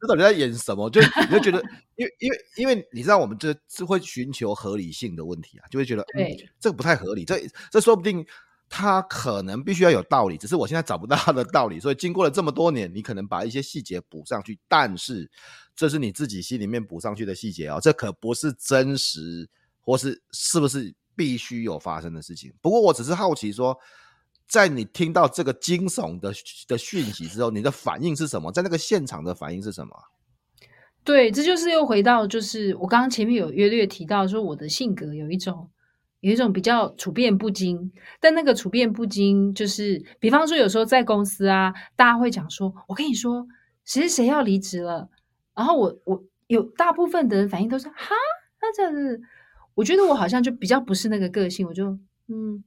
[0.00, 0.90] 这到底在演什么？
[0.90, 1.62] 就你就觉得，
[1.94, 6.04] 因为因为因为你知道，我们这是会寻求合理性的问题啊，就会觉得
[6.58, 8.26] 这个不太合理，这这说不定。
[8.68, 15.30] 他可能必须要有道理，只是我现在找不到他的道理，所以经过了这么多年，你可能把一些细节补上去，但是
[15.76, 19.48] 这是你自己心里面补上去的细节哦，这可不是真实，
[19.86, 22.52] 或是是不是必须有发生的事情。
[22.60, 23.74] 不过我只是好奇说，
[24.46, 26.30] 在你听到这个惊悚的
[26.68, 28.52] 的讯息之后，你的反应是什么？
[28.52, 29.96] 在那个现场的反应是什么？
[31.02, 35.70] 对，这就是又回到，就是我刚刚前面有约略提到说，我的性格有一种。
[36.20, 43.46] 有一种比较处变不惊，但那个处变不惊，就是比方说有时候在公司啊，大家会讲说：“我跟你说，
[43.84, 45.08] 谁谁谁要离职了。”
[45.54, 48.16] 然后我我有大部分的人反应都是：“哈，
[48.60, 49.20] 那这样子。”
[49.76, 52.64] 我觉得我好像就比较不是那个个性，我就嗯，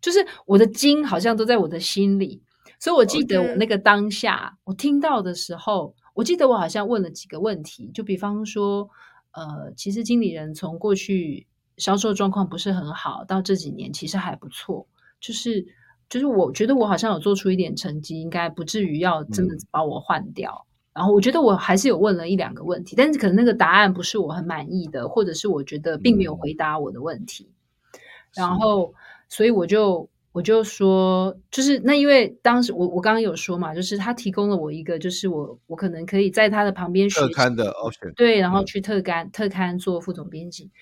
[0.00, 2.42] 就是我的筋好像都在我的心里，
[2.78, 8.88] 所以我记得我那个当下.我听到的时候，我记得我好像问了几个问题，就比方说，
[9.32, 11.46] 呃，其实经理人从过去
[11.78, 14.86] 销售状况不是很好，到这几年其实还不错，
[15.18, 15.66] 就是
[16.10, 20.66] 就是我觉得我好像有做出一点成绩，应该不至于要真的把我换掉。
[20.98, 27.48] 嗯然后我觉得我还是有问了一两个问题，但是可能那个答案不是我很满意的，或者是我觉得并没有回答我的问题。
[27.92, 28.00] 嗯、
[28.34, 28.92] 然后，
[29.28, 40.72] 所以我就我就说，就是那因为当时我我刚刚有说嘛，就是他提供了我一个，就是我我可能可以在他的旁边学特刊的 option，对，然后去特刊、嗯、特刊做副总编辑。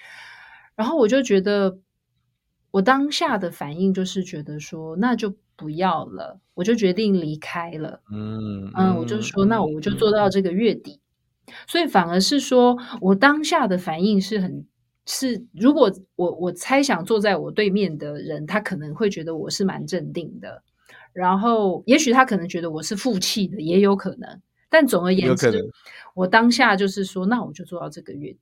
[0.74, 1.78] 然后我就觉得，
[2.70, 5.34] 我当下的反应就是觉得说，那就。
[5.56, 8.00] 不要了，我就决定离开了。
[8.12, 11.00] 嗯嗯，我就说，那我就做到这个月底。
[11.46, 14.66] 嗯、所以反而是说我当下的反应是很
[15.06, 20.62] 是，如果我我猜想坐在我对面的人，他可能会觉得我是蛮镇定的，
[21.12, 24.42] 然后也许他可能觉得我是负气的，也有可能。
[24.68, 25.70] 但总而言之，
[26.14, 28.40] 我当下就是说，那我就做到这个月底。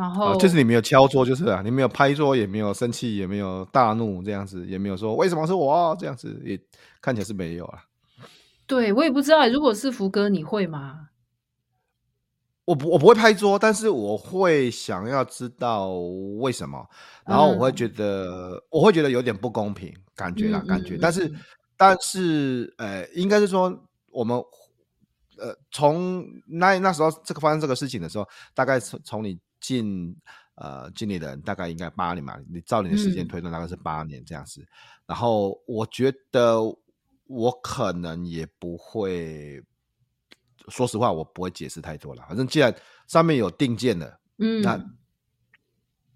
[0.00, 6.58] 然后、啊、就是你没有敲桌，就是啊，你没有拍桌，也没有生气，也没有大怒这样子，也没有说为什么是我这样子，也
[7.02, 7.84] 看起来是没有啊。
[8.66, 11.08] 对，我也不知道，如果是福哥，你会吗？
[12.64, 15.90] 我不，我不会拍桌，但是我会想要知道
[16.38, 16.82] 为什么，
[17.26, 20.94] 然后我会觉得，嗯、我会觉得有点不公平，感觉啦，嗯、感觉。
[20.94, 21.32] 嗯、但是，
[21.76, 23.78] 但是，呃，应该是说
[24.10, 24.38] 我们，
[25.36, 29.38] 呃，从那那时候这个发生这个事情的时候，大概从从你。
[29.60, 30.16] 进
[30.56, 34.60] 呃，经理人大概应该八年嘛，你照你的时间推断大概是八年这样子。
[34.60, 34.68] 嗯、
[35.06, 36.60] 然后我觉得
[37.24, 39.62] 我可能也不会，
[40.68, 42.22] 说实话，我不会解释太多了。
[42.28, 42.74] 反正既然
[43.06, 44.78] 上面有定见的，嗯，那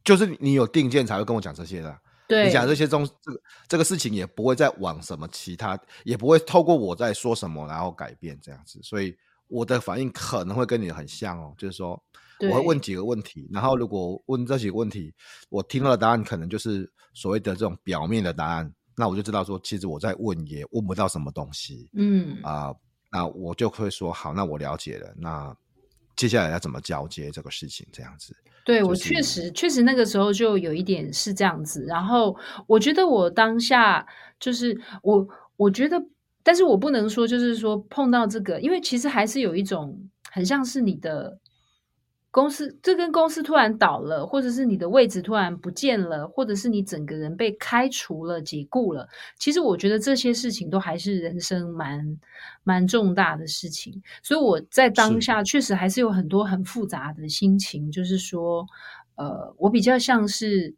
[0.04, 1.98] 就是你有定见才会跟我讲这些的。
[2.28, 8.78] 对，你讲这些东，这个这个事情也不会再往什么其他，也不会透过我在说什么然后改变这样子。
[8.82, 11.98] 所以我的反应可能会跟你很像哦，就是说。
[12.40, 15.14] 我会问几个问题，然后如果问这几个问题，
[15.48, 21.88] 我听到的答案可能就是所谓的这种表面的答案，那我就知道说，其实我在问也问不到什么东西。
[21.94, 22.76] 嗯啊、呃，
[23.12, 25.14] 那我就会说好，那我了解了。
[25.16, 25.56] 那
[26.16, 27.86] 接下来要怎么交接这个事情？
[27.92, 28.34] 这样子。
[28.64, 31.84] 对、就是、我确实确实那个时候就有一点是这样子。
[31.86, 34.04] 然后我觉得我当下
[34.40, 36.02] 就是我，我觉得，
[36.42, 39.96] 但是我不能说就是说碰到这个，因为其实还是有一种
[40.32, 41.38] 很像是你的。
[42.34, 49.08] 公司这跟公司突然倒了，或者是你的位置突然不见了，或者是你整个人被开除了、解雇了。
[49.38, 52.18] 其实我觉得这些事情都还是人生蛮
[52.64, 57.88] 蛮重大的事情，所以我在当下确实还是有很多很复杂的心情。
[57.92, 58.66] 就是说，
[59.14, 60.74] 呃，我比较像是，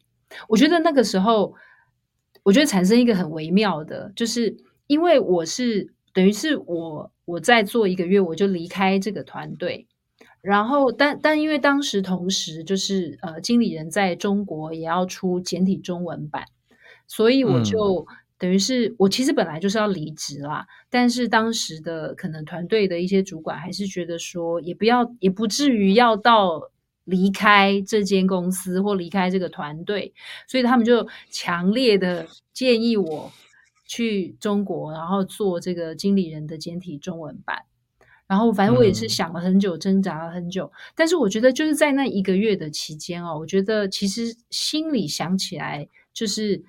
[0.48, 1.54] 我觉得那个时候，
[2.42, 4.54] 我觉得产生一个很微妙的，就是
[4.88, 9.86] 因为我是等于是我我在做一个月，我就离开这个团队。
[10.46, 16.44] 然后，但但因为当时同时就是呃，经理人在中国也要出简体中文版，
[17.08, 26.70] 所以我就、嗯、等于是我其实本来就是要离职啦，但是当时的可能团队的一些主管还是觉得说，也不要也不至于要到
[27.02, 30.14] 离开这间公司或离开这个团队，
[30.46, 33.32] 所以他们就强烈的建议我
[33.84, 37.64] 去中国，然后做这个经理人的简体中文版。
[38.26, 46.62] 然后反正我也是想了很久，嗯、挣扎了很久，但是我觉得就是在那一个月的期间哦，我觉得其实心里想起来就是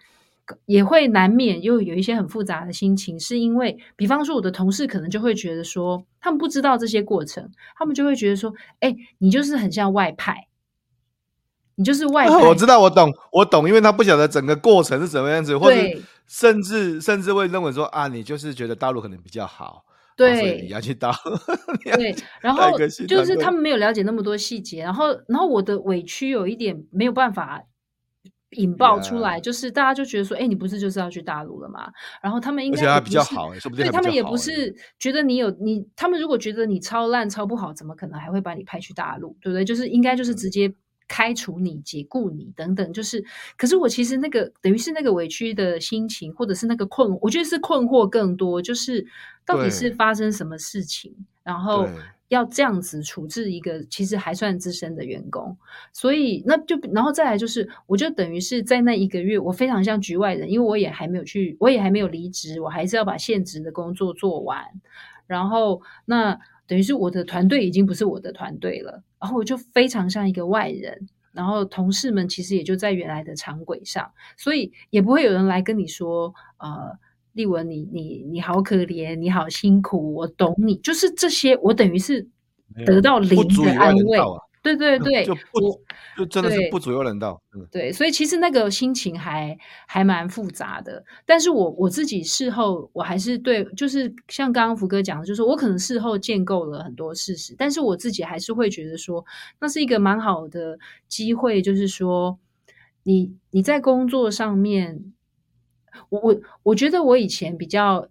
[0.66, 10.48] 也会难免又有一些很复杂的心情，是因为比方说我的同事可能就会觉得说，他们不知道这些过程，他们就会觉得说，哎，你就是很像外派，
[11.76, 12.34] 你就是外派。
[12.36, 15.78] 啊、我知道，我懂，我懂，因为他不晓得整个过程是怎么样子，或者
[16.28, 19.84] 甚至甚至会认为说啊，你就是觉得大陆可能比较好。
[20.18, 21.14] 对， 你要去当
[21.84, 22.78] 对，然后
[23.08, 27.64] 就是他们没有了解那么多细节，然后然后我的委屈有一点没有办法
[28.52, 31.90] 引爆出来，就是大家就觉得说，哎，你不是就是要去大陆了吗？
[32.22, 39.38] 然后他们应该比较好，对他们也不是觉得你有你，他们如果觉得你超烂超不好，怎么可能还会把你派去大陆？
[39.42, 39.64] 对不对？
[39.64, 40.74] 就是应该就是直接。
[41.08, 43.24] 开除你、解雇你等等，就是，
[43.58, 49.06] 可是我其实那个等于是那个委屈的心情，或者是那个困，我觉得是困惑更多，就是
[49.46, 51.88] 到底是发生什么事情，然后
[52.28, 55.58] 要这样子处置一个其实还算资深的员工，
[55.94, 64.62] 所以那就然后再来就是，我就等于是在那一个月，我非常像局外人，因为我也还没有去，我也还没有离职，我还是要把现职的工作做完，
[65.26, 66.38] 然后那
[66.68, 71.08] 等于是我的团队已经不是我的团队了，然后我就非常像一个外人。
[71.34, 76.98] 然后同事们其实也就在原来的常轨上，所以也不会有人来跟你说，呃，
[77.34, 82.28] 丽文你你你好可怜，你好辛苦，我懂你，就是这些，我等于是
[82.88, 84.20] 得到零的安慰。
[84.64, 85.80] 对对对，就不
[86.18, 87.40] 就真的是不足为人道。
[87.72, 89.56] 对，所以其实那个心情还
[89.86, 91.04] 还蛮复杂的。
[91.26, 99.24] 但是我我自己事后我还是对，就是像刚刚福哥讲的，就是我可能事后建构了很多事实，但是我自己还是会觉得说，
[99.60, 102.40] 那是一个蛮好的机会，就是说
[103.04, 105.14] 你你在工作上面，
[106.10, 108.08] 我我我觉得我以前比较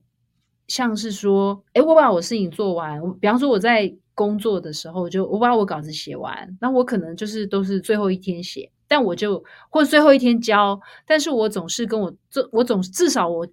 [0.69, 3.97] 像是说，哎，我把我事情做完，比方说我在。
[4.17, 13.47] 工作的时候，就我把我稿子写完，那我可能就是都是最后一天写，但我就或者最后一天交，但是我总是跟我这，我总至少我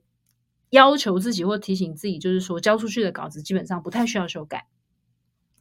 [0.69, 4.65] 要求自己或提醒自己，就是说交出去的稿子基本上不太需要修改。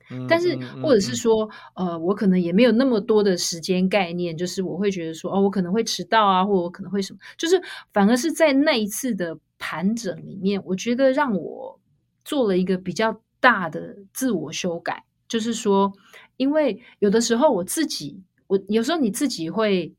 [0.09, 7.61] 嗯、但是或者是说，嗯、呃，我可能也没有那么多的时间概念，就是我会觉得说，哦，我可能会迟到啊，或者我可能会什么，就是
[7.92, 11.80] 反而是在那一次的盘整里面，我觉得让我
[12.24, 13.20] 做了一个比较。
[13.43, 15.93] 大的自我修改，就是说，
[16.36, 19.93] 因为有的时候我自己，我有时候你自己会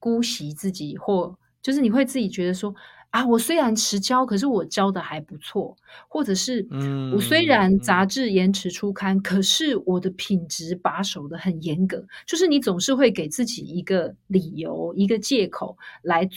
[0.00, 2.74] 姑息自己，或就是你会自己觉得说，
[3.10, 5.76] 啊，我虽然迟交，可是我交的还不错，
[6.08, 16.28] 或者是，嗯，我虽然杂志延迟出刊，嗯，可是我的品质把守的很严格，就是你总是会给自己一个理由，一个借口来。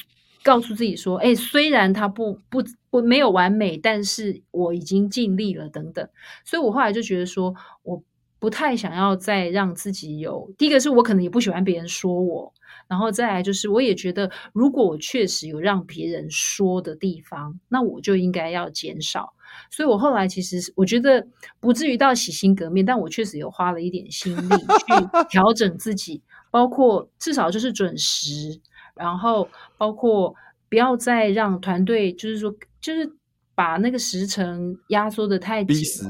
[0.43, 6.07] 告诉自己说：“哎，虽然他不不不没有完美，但是我已经尽力了。”等等，
[6.45, 8.03] 所以我后来就觉得说，我
[8.39, 10.53] 不太想要再让自己有。
[10.57, 12.53] 第一个是我可能也不喜欢别人说我，
[12.87, 19.33] 然后再来就是我也觉得，如果我确实有让别人说的地方，那我就应该要减少。
[19.71, 21.25] 所以我后来其实我觉得
[21.59, 26.21] 不至于到洗心革面，但我确实有花了一点心力去 调整自己，
[26.51, 28.59] 包括至少就是准时。
[28.95, 30.33] 然后包括
[30.69, 33.11] 不要再让团队，就是说，就是
[33.55, 35.75] 把那个时程压缩的太紧。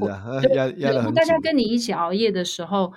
[1.14, 2.92] 大家跟你一起熬夜的时候，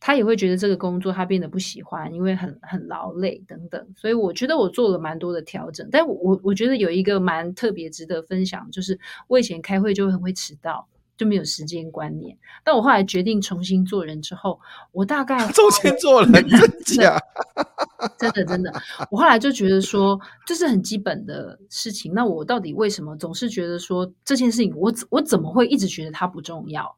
[0.00, 3.86] 他也会觉得这个工作他变得不喜欢，因为很很劳累等等。
[3.96, 5.88] 所以我觉得我做了蛮多的调整。
[5.90, 10.88] 但我我觉得有一个蛮特别值得分享，就是我以前开会就会很会迟到。
[11.14, 14.58] 就没有时间观念，但我后来决定重新做人之后，
[14.90, 16.48] 我大概重新做人真
[16.84, 17.16] 假？
[18.18, 18.72] 真的真的，
[19.10, 22.12] 我后来就觉得说，这是很基本的事情。
[22.14, 26.96] 那我到底为什么总是觉得说这件事情我，我我怎么会一直觉得它不重要？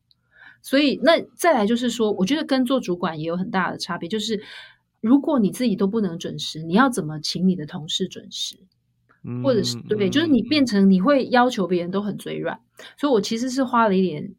[0.63, 4.43] 所以那再来就是说，我觉得跟做主管也有很大的差别，就是
[5.01, 8.57] 如果你自己都不能准时，你要怎么请你的同事准时？
[9.43, 10.11] 或者是对不对？
[10.11, 12.61] 就是你变成你会要求别人都很嘴软，
[12.99, 14.35] 所以我其实是花了一点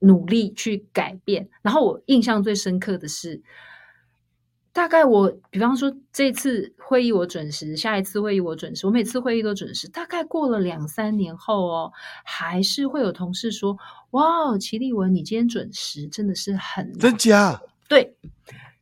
[0.00, 1.48] 努力去改变。
[1.62, 3.44] 然后我印象最深刻的是，
[4.74, 9.88] 大概我比方说这次会议我准时，下一次会议我准时，我每次会议都准时。
[9.88, 11.92] 大概过了两三年后哦，
[12.24, 13.78] 还是会有同事说
[14.10, 18.14] ：“哇，齐丽文，你今天准时，真的是很真假？”对。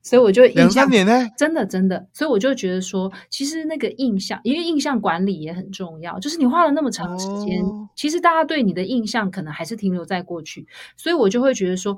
[0.04, 6.18] 所以我就印象两三年呢，真的真的，所以我就觉得说，其实那个印象，因为印象管理也很重要。
[6.18, 10.66] 就是你花了那么长时间，哦、其实大家对你的印象可能还是停留在过去。
[10.96, 11.96] 所以我就会觉得说，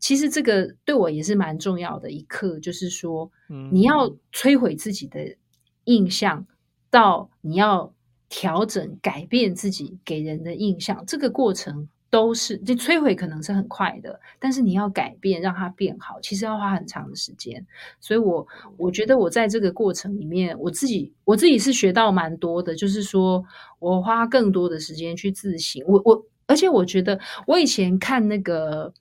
[0.00, 3.30] 其实这个对我也是蛮重要的一课，就是说，
[3.70, 5.36] 你要摧毁自己的
[5.84, 6.44] 印象，
[6.90, 7.94] 到你要
[8.28, 11.88] 调整、改变自己给人的印象，这个过程。
[12.12, 17.64] 都是，这摧毁可能是很快的，但是你要改变，让它变好，其实要花很长的时间。
[18.00, 18.46] 所以我，我
[18.78, 23.44] 我觉得我在这个过程里面，我自己我自己是学到蛮多的，就是说
[23.78, 25.80] 我花更多的时间去自省。
[25.86, 28.92] 我我，而且我觉得我以前看那个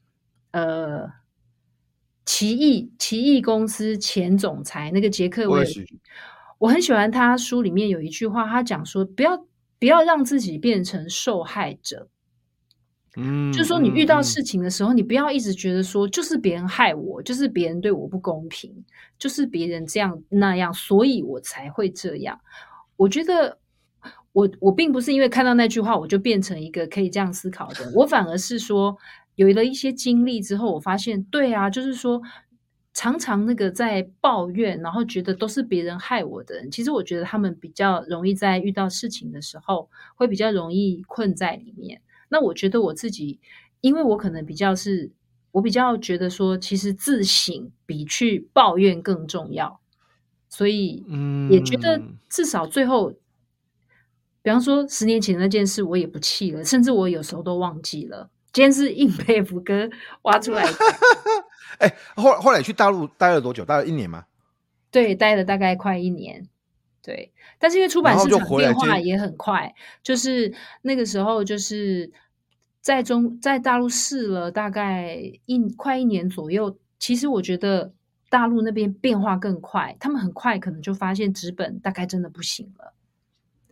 [0.51, 1.11] 呃
[2.25, 5.65] 奇异奇异公司前总裁那个杰克韦尔，
[6.57, 9.45] 我很喜欢他书里面有一句话，他讲说不要
[9.79, 12.07] 不要让自己变成受害者。
[13.17, 18.85] 嗯，就是说你遇到事情的时候，嗯、你不要一直觉得说就是别人害我，就是别人对我不公平，
[19.17, 22.39] 就是别人这样那样，所以我才会这样。
[22.95, 23.57] 我觉得
[24.31, 28.95] 我我并不是因为看到那句话我就变成一个可以这样思考的，我反而是说
[29.39, 32.21] 有了一些经历之后，我发现对啊，就是说
[32.93, 42.01] 常常那个在抱怨，然后觉得都是别人害我的人，其实我觉得他们比较容易在遇到事情的时候会比较容易困在里面。
[42.27, 43.39] 那我觉得我自己，
[43.79, 45.09] 因为我可能比较是
[45.51, 49.79] 我比较觉得说，其实自省比去抱怨更重要，
[50.49, 51.05] 所以
[51.49, 53.15] 也觉得至少最后，嗯、
[54.41, 58.29] 比方说十年前那件事，我也不气了，甚至我有时候都忘记了。
[58.51, 59.89] 今天是硬佩服哥
[60.23, 60.71] 挖出来的。
[61.79, 63.63] 哎、欸，后后来去大陆待了多久？
[63.65, 64.25] 待了一年吗？
[64.91, 66.47] 对，待了大概快一年。
[67.01, 69.73] 对，但是因为出版市场变化也很快，
[70.03, 72.11] 就，就是那个时候就是。
[72.81, 77.91] 在中在大陆试了大概一快一年左右，其实我觉得
[78.29, 82.93] 大陆那边变化更快，他们很快可能就发现纸本大概真的不行了。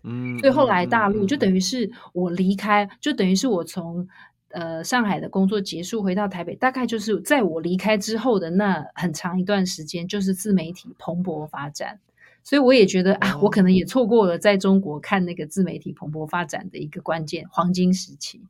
[0.03, 4.05] 嗯，所以后来大陆就等于是我离开，就等于是我从
[4.49, 11.99] 呃上海的工作结束回到台北，大概就是在我离开之后的那很长一段时间，就是自媒体蓬勃发展。
[12.43, 18.41] 所以我也觉得啊，我可能也错过了在中国看那个自媒体蓬勃发展的一个关键黄金时期。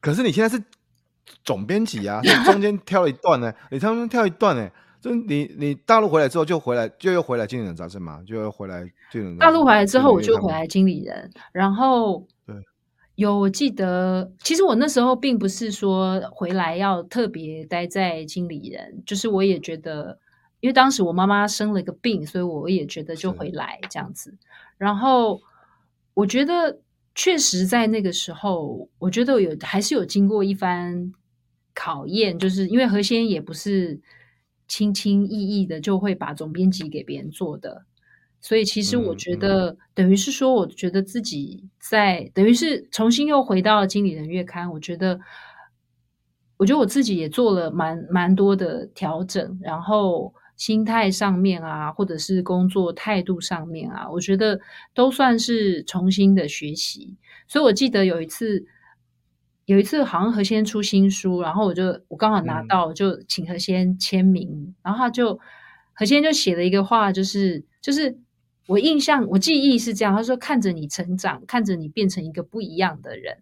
[0.00, 0.64] 可是你现在是
[1.44, 9.36] 总编辑啊， 中间跳了一段呢，你中间跳一段呢，就你你大陆回来之后就回来就又回来经理人杂志嘛，就又回来经理人。
[9.36, 12.37] 大陆回来之后我就回来经理人，然后对，
[13.18, 20.20] 有我记得，其实我那时候并不是说回来要特别待在经理人，就是我也觉得，
[20.60, 24.32] 因为当时我妈妈生了一个病，所以我也觉得就回来这样子，
[24.78, 25.40] 然后
[26.14, 26.78] 我觉得。
[27.14, 31.12] 确实，在那个时候，我觉得有还是有经过一番
[31.74, 34.00] 考验，就是因为何先也不是
[34.68, 37.84] 轻轻易易的就会把总编辑给别人做的，
[38.40, 45.20] 所以其实我觉得等于是说，我觉得自己在等于是重新又回到了经理人月刊，我觉得，
[46.56, 50.34] 我觉得我自己也做了蛮蛮多的调整，然后。
[50.58, 54.58] 心态上面啊，或者是工作态度上面啊，我觉得
[54.92, 57.16] 都算是重新的学习。
[57.46, 58.66] 所以我记得有一次，
[59.66, 65.38] 有一次好像何先出新书，然后我就我刚好拿到，就请何先签名，嗯、然后他就
[65.92, 68.18] 何先就写了一个话，就是就是
[68.68, 73.38] 我印象我记忆是这样，他说看着你成长，看着你变成一个不一样的人，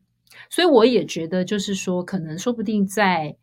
[0.49, 3.37] 所以我也觉得就是说，可能说不定在。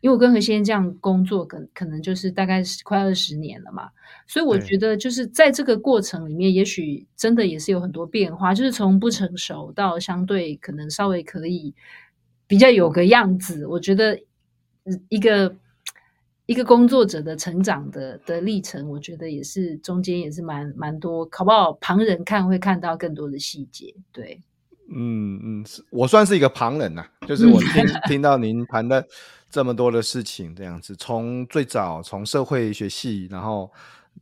[0.00, 3.90] 因为我跟何先生这样工作，可可能就是大概是快二十年了嘛，
[4.28, 11.74] 所以我觉得就是在这个过程里面，也许真的也是有很多变化，就是从不成熟到相对可能稍微可以
[12.46, 13.66] 比较有个样子。
[13.66, 14.16] 我觉得
[15.08, 15.52] 一个
[16.48, 23.94] 一个工作者的成长的的历程，我觉得也是中间也是蛮蛮多，考不好旁人看会看到更多的细节。
[24.10, 24.40] 对，
[24.90, 29.06] 嗯嗯，我算是一个旁人呐、啊，就是我听 听到您谈的。
[29.50, 33.70] 这么多的事情，这样子，从最早从社会学系，然后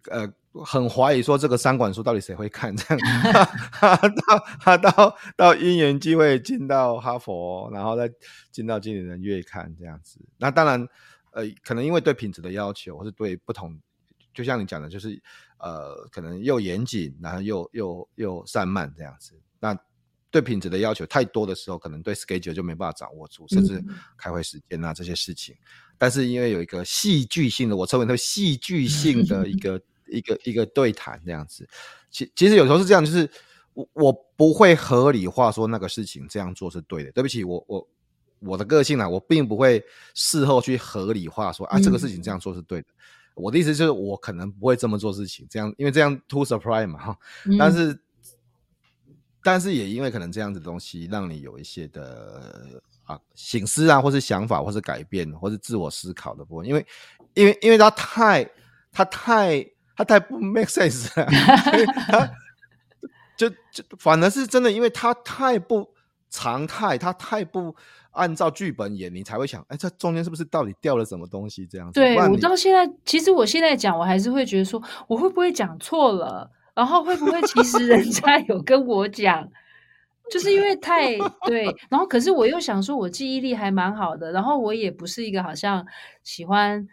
[0.09, 0.25] 呃，
[0.65, 2.99] 很怀疑说这个三管书到底谁会看，这样
[3.81, 8.09] 到他到到因缘机会进到哈佛，然后再
[8.53, 10.21] 进到经理人月刊这样子。
[10.39, 10.87] 那当然，
[11.37, 13.79] 呃，可能因为对品质的要求，或是对不同，
[14.33, 15.23] 就像你讲的，就是
[15.59, 19.35] 呃，可能又严谨，然后又又又散漫这样子。
[19.61, 19.79] 那
[20.31, 23.85] 对品质的要求太多的时候，可能对 schedule 就没办法掌握住，甚至
[24.17, 25.55] 开会时间啊这些事情。
[25.55, 29.79] 嗯、但是因为有一个戏剧性的，我称为它戏剧性的一个
[30.09, 31.69] 一个一个对谈这样子。
[32.11, 33.31] 其其实有时候是这样，就是
[33.75, 37.13] 我我不会合理化说那个事情这样做是对的。
[37.13, 37.87] 对不起，我我
[38.41, 39.85] 我的个性啊，我并不会
[40.15, 42.89] 事后去合理化说啊这个事情这样做是对的。
[42.91, 42.95] 嗯、
[43.35, 47.19] 我的意思就是我可能不会这么做事情，这样因为这样 too surprise 嘛哈。
[47.59, 47.93] 但是。
[47.93, 48.01] 嗯
[49.43, 56.67] 但是也因为可能这样子的东西，让你有一些的啊醒思啊，或是想法，或是改变，或是自我思考的部分。
[56.67, 56.85] 因为，
[57.35, 58.45] 因为，因为他太，
[58.91, 59.65] 他太，
[59.95, 61.27] 他太不 make sense 了。
[62.11, 62.29] 他
[63.37, 65.89] 就就反而是真的，因为他太不
[66.29, 67.73] 常态，他太不
[68.17, 71.67] 按照剧本演，你才会想，哎，这中间是不是到底掉了什么东西？
[71.67, 72.01] 这样子。
[72.01, 76.51] 对，我到现在，其实我现在讲，我还是会觉得说，我会不会讲错了？
[76.75, 79.49] 然后会不会其实人家有跟我讲，
[80.31, 85.87] 就是因为太对，然后可是我又想说，我记忆力还蛮好的，然后我也不是一个好像
[86.23, 86.87] 喜欢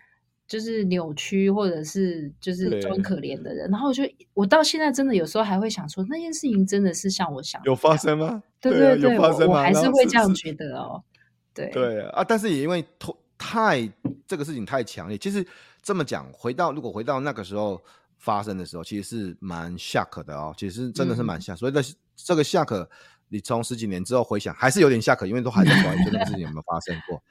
[0.48, 4.04] 就是扭曲或者是就是装可怜的人，然后我就
[4.34, 8.42] 我到现在真的有时候还会想说，那件事情真的是像我想有发生吗？
[8.62, 11.04] 对对对，我我还是会这样觉得哦。
[11.54, 12.86] 对对啊，但是也因为
[13.38, 13.88] 太
[14.28, 15.46] 这个事情太强烈，其实
[15.82, 17.82] 这么讲，回到如果回到那个时候。
[18.16, 21.84] 发生的时候，其实是蛮 shock 的哦，其实真的是蛮嗯、所以的
[22.16, 22.88] 这个 shock，
[23.28, 27.22] 你从十几年之后回想，还是有点 shock，因为都还在怀疑这个事情有没有发生过。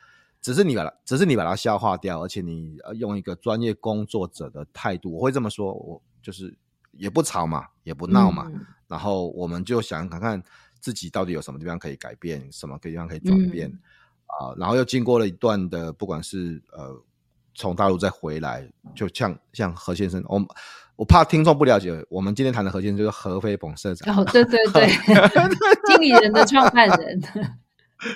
[0.43, 6.55] 只是你把它，只是你把它消化掉，而且你用一个专业工作者的态度，我会这么说，我就是
[6.91, 10.43] 也不吵嘛，也不闹嘛，嗯、然后我们就想看看
[10.79, 13.71] 自己到底有什么地方可以改变，什么地方可以转变。
[13.71, 13.81] 嗯
[14.41, 16.95] 啊，然后又经过了一段的，不管是呃
[17.55, 20.43] 从大陆再回来，就像像何先生，我
[20.97, 24.17] 我怕听众不了解，我们今天谈的何先生就是何飞鹏社长。
[24.17, 24.89] 哦，对对对，
[25.87, 27.21] 经理人的创办人。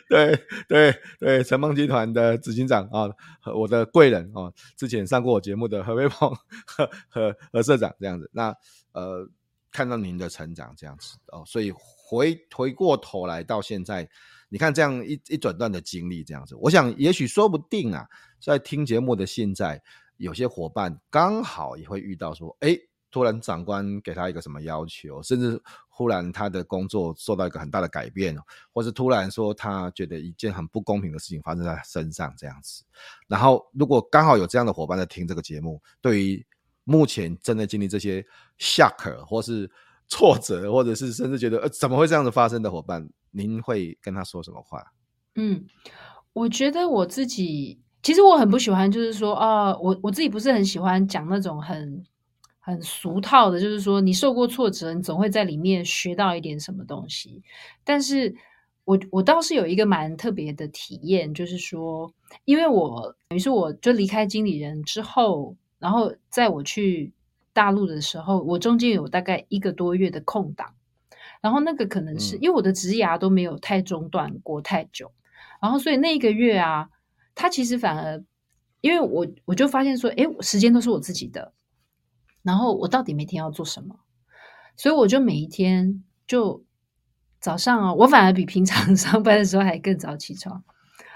[0.09, 0.37] 对
[0.69, 3.09] 对对，承梦集团的执行长啊，
[3.41, 6.29] 和我的贵人啊，之前上过我节目的何飞鹏
[6.67, 8.29] 和和何社长这样子。
[8.33, 8.53] 那
[8.93, 9.29] 呃，
[9.71, 14.09] 看到您的成长这样子哦，所以回回过头来到现在，
[14.49, 18.07] 你看这样一一整段的经历这样子，我想也许说不定啊，
[18.40, 19.82] 在听节目的现在，
[20.16, 22.76] 有些伙伴刚好也会遇到说，哎。
[23.09, 28.36] 突然长官给他一个什么要求，甚至忽然他的工作受到一个很大的改变，
[28.74, 32.84] 或是突然说他觉得一件很不公平的事情发生在身上这样子。
[33.26, 36.47] 然后如果刚好有这样的伙伴在听这个节目，对于
[36.84, 38.22] 目前正在经历这些
[38.59, 39.70] 下克或是
[40.09, 44.82] 挫折，或者是甚至觉得呃怎么会这样子发生的伙伴，您会跟他说什么话？
[45.34, 45.64] 嗯，
[46.32, 52.05] 我觉得我自己其实我很不喜欢，就是说啊、我我自己不是很喜欢讲那种很。
[52.59, 57.41] 很俗套的，就是说你受过挫折，你总会在里面学到一点什么东西。
[57.84, 58.34] 但是
[58.84, 62.12] 我我倒是有一个蛮特别的体验，就是说，
[62.45, 67.12] 因为我等于是我就离开经理人之后，然后在我去
[67.53, 70.74] 大陆的时候，我中间有大概一个多月的空档，
[71.47, 75.12] 然后那个可能是因为我的职牙都没有太中断过太久，
[75.62, 76.88] 然后所以那一个月啊，
[77.36, 78.24] 他其实反而
[78.80, 81.53] 因为我我就发现说，哎，时间都是我自己的。
[82.42, 84.01] 然后我到底每天要做什么？
[84.76, 86.64] 所以我就每一天就
[87.38, 90.64] 早上啊，我反而比平常 上班的时候还更早起床，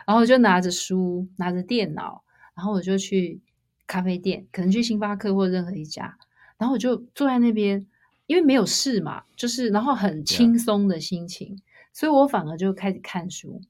[0.07, 2.23] 然后就拿着书，拿着电脑，
[2.55, 3.41] 然后我就去
[3.89, 6.17] 咖啡店，可能去星巴克或任何一家，
[6.57, 7.85] 然后我就坐在那边，
[8.31, 11.61] 因为没有事嘛，就是然后很轻松的心情.
[11.93, 13.61] 所以我反而就开始看书，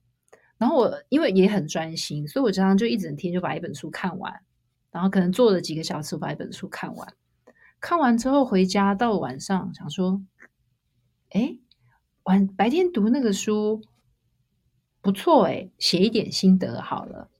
[0.58, 4.42] 然后我因为也很专心，所以我常常就一整天就把一本书看完，
[4.90, 7.14] 然后可能坐了几个小时，把一本书看完。
[7.80, 10.20] 看完之后回家，到晚上想说，
[11.30, 11.56] 哎，
[12.24, 13.80] 晚白天读那个书
[15.00, 17.30] 不错哎，写一点心得好了。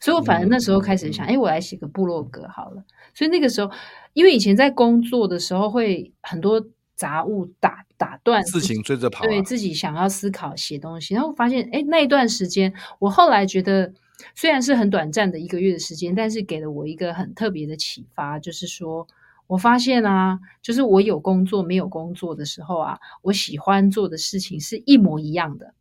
[0.00, 2.82] 所以我反正那时候开始想，哎，我来写个部落格好了。
[3.14, 3.70] 所以那个时候，
[4.12, 13.92] 因为以前在工作的时候会很多杂物打打断事情追着跑，对自己想要思考写东西，然后发现，哎，那一段时间，我后来觉得
[14.34, 19.06] 虽然是很短暂的一个月的时间，但是给了我一个很特别的启发，就是说。
[19.48, 25.72] 我发现啊，就是我有工作没有工作的时候啊，我喜欢做的事情是一模一样的，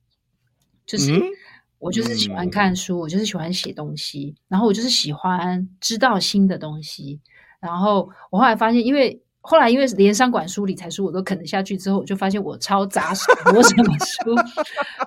[0.86, 1.11] 就是
[1.80, 7.19] 我就是喜欢看书，我就是喜欢写东西，然后我就是喜欢知道新的东西，
[7.59, 9.21] 然后我后来发现，因为。
[9.49, 14.35] 后来因为连商管书、理财书我都啃得下去之后，我就发现我超杂食，我什么书，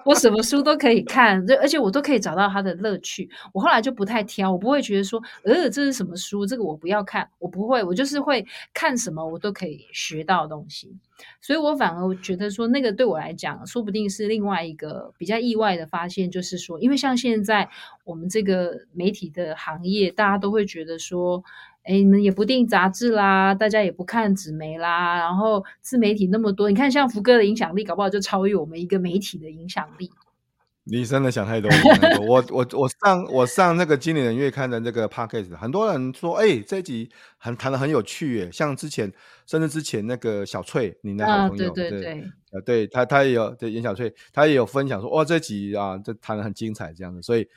[0.02, 3.28] 我什么书都可以看，而且我都可以找到它的乐趣。
[3.52, 10.96] 我后来就不太挑，我不会觉得说，呃，这是什么书，这个我不要看，我不会，我就是会看什么我都可以学到东西。
[11.42, 17.68] 所以我反而觉得说，那个对我来讲，说不定是另外一个比较意外的发现，就是说，因为像现在
[18.04, 21.44] 我们这个媒体的行业，大家都会觉得说。
[21.82, 30.10] 哎，你们也不订杂志啦，大家也不看纸媒啦，然后自媒体那么多，你看像福哥的影响力，搞不好就超越我们一个媒体的影响力。
[30.84, 37.08] 你真的想太多，太多我我我上我上那个经理人月刊的那个 podcast，很多人说，哎，这一集
[37.38, 39.10] 很谈的很有趣耶，像之前
[39.46, 47.48] 甚至之前那个小翠，你的好朋友，啊、对对对，呃，对他他也有对严小翠，他也有分享说，哇，这集啊，这谈的很精彩这样子，所以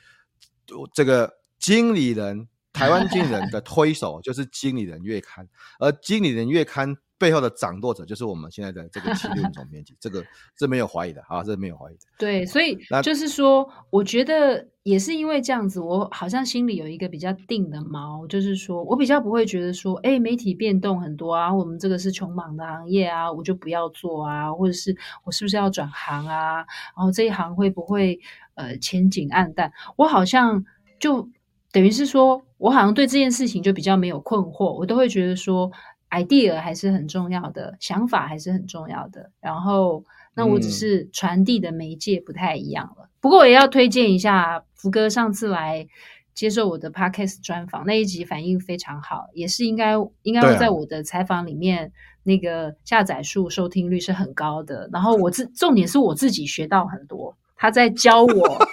[0.94, 2.48] 这个经理人。
[2.74, 5.48] 台湾经理人的推手就是经理人月刊，
[5.78, 10.22] 而经理人月刊背后的掌舵者就是我们现在的这个七六总编辑，这个
[10.58, 12.00] 是没有怀疑的啊，这是没有怀疑的。
[12.18, 26.56] 对，所以就是说，我觉得也是因为这样子，我好像心里有一个比较定的锚，就是说我比较不会觉得说，哎，媒体变动很多啊，我们这个是穷忙的行业啊，我就不要做啊，或者是我是不是要转行啊？
[26.56, 28.18] 然后这一行会不会
[28.54, 29.72] 呃前景黯淡？
[29.94, 30.64] 我好像
[30.98, 31.30] 就。
[31.74, 35.72] 等于是说，我好像对这件事情就比较没有困惑，我都会觉得说
[36.08, 39.28] ，idea 还是很重要的，想法还是很重要的。
[39.40, 40.04] 然后，
[40.36, 43.06] 那我只是传递的媒介不太一样了。
[43.06, 45.84] 嗯、不过，我也要推荐一下福哥上次来
[46.32, 51.90] 接受我的 podcast 专访那一集，反应非常好，也是应该应该会在我的采访里面，
[52.22, 54.88] 那个下载数、收听率是很高的。
[54.92, 58.68] 然后我自重点是我自己学到很多，他在教我。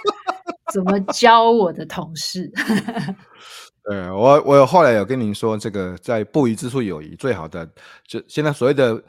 [0.72, 2.52] 怎么教我的同事？
[3.84, 7.68] 对，我我后来有跟您说，这个在不疑之处有疑，最好的
[8.08, 9.04] 就现在所谓的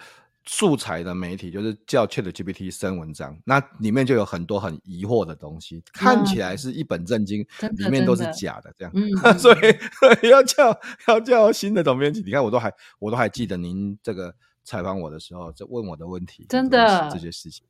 [0.47, 8.93] 素材的媒体，就是叫 ChatGPT 生文章，那里面就有很多很疑惑的东西，看起来是一本正经，嗯、里面都是假的，的这样。
[8.97, 10.75] 嗯、所以要叫
[11.07, 14.35] 要叫新的总编辑，你看我都还我都还记得您这个
[14.65, 17.63] 采访我的时候，就问我的问题，真的这些事情。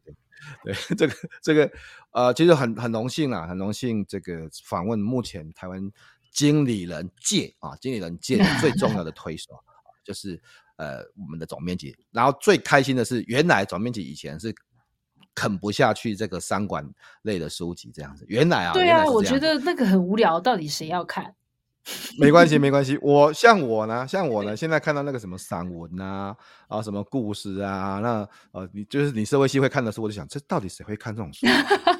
[0.64, 1.70] 对， 这个这个
[2.12, 5.90] 呃，其实很很荣幸啊，很荣幸这个访问目前台湾
[6.30, 9.50] 经理人界啊，经理人界最 重要的推手，
[10.04, 10.40] 就是。
[10.76, 14.52] 呃，我们的总面积，然后最开心的是，原来总面积以前是
[15.32, 16.84] 啃不下去这个商管
[17.22, 18.24] 类的书籍，这样子。
[18.26, 21.32] 原来啊，对啊，我觉得那个很无聊，到底谁要看？
[22.18, 22.98] 没关系，没关系。
[23.02, 26.36] 我像我呢，像我呢，现在看到那个什么散文啊，
[26.68, 31.46] 啊，什么故事啊，那呃，你就是你社会系会看的书，我就想，这到底谁会看这种书？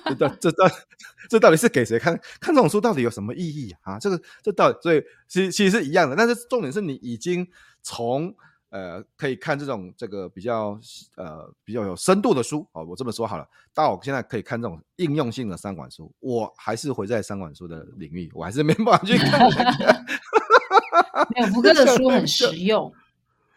[0.07, 0.71] 这到 这到
[1.29, 2.19] 这到底是给谁看？
[2.41, 3.99] 看这种书到底有什么意义啊？
[3.99, 7.47] 这个这到底所以其实其实是一样的，但是重点是你已经
[7.83, 8.35] 从。
[8.73, 10.79] 呃，可以看这种这个比较
[11.17, 13.47] 呃比较有深度的书哦，我这么说好了。
[13.75, 19.49] 到我现在可以看这种应用性的三管书，我还是回在三管书的领域，我还是没办法去看。
[21.35, 22.91] 没有，福哥的书很实用，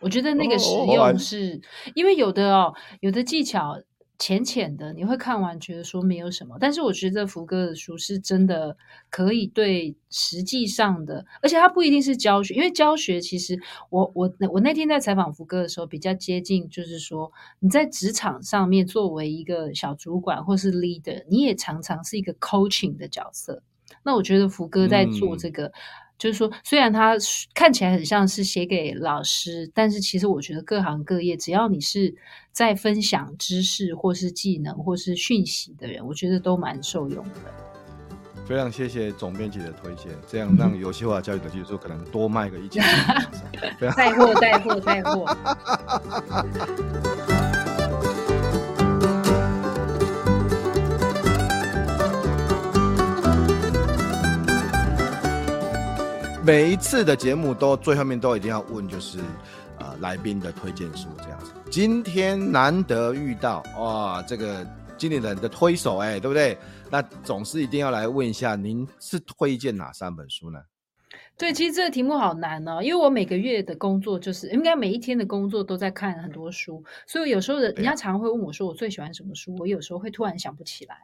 [0.01, 3.81] 我觉得那个实用是、哦、因为有的哦，有的技巧。
[4.17, 8.75] 浅浅的，你会看完觉得说没有什么，但是我觉得福哥的书是真的
[9.09, 13.59] 可以对实际上的，而且它不一定是教学，因为教学其实
[13.89, 23.61] 我我我那天在采访福哥的时候比较接近，就是说你在职场上面作为一个小主管或是 leader，你也常常是一个 coaching 的角色。
[24.03, 25.71] 那我觉得福哥在做这个。
[26.15, 27.15] 嗯就是说，虽然它
[27.53, 32.15] 看起来很像是写给老师，但是其实我觉得各行各业，只要你是
[32.53, 37.31] 在分享知识或是技能或是讯息的人，我觉得都蛮受用的。
[38.47, 42.81] 非常谢谢总编辑的推荐，这样让游戏化教育的技术可能多卖个一千。
[43.97, 45.37] 带货，带货，带货。
[56.45, 59.17] 每一次的节目都最后面都一定要问，就是
[59.79, 61.51] 呃来宾的推荐书这样子。
[61.71, 64.63] 今天难得遇到哇，这个
[64.95, 66.55] 经理人的推手哎，对不对？
[66.91, 70.59] 那总是一定要来问一下，您是推荐哪三本书呢？
[71.35, 80.95] 对，其实这个题目好难哦，因为我每个月的工作就是应该每一天的工作都在看很多书，所以有时候人人家常常会问我说我最喜欢什么书，我有时候会突然想不起来。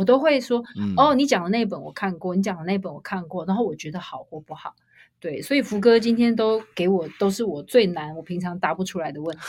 [0.00, 4.74] 我都会说，嗯、哦，你讲的那本我看过，你讲的那本我看过，然后我觉得好或不好，
[5.20, 9.42] 对，所以福哥今天都给我都是我最难，我平常答不出来的问题，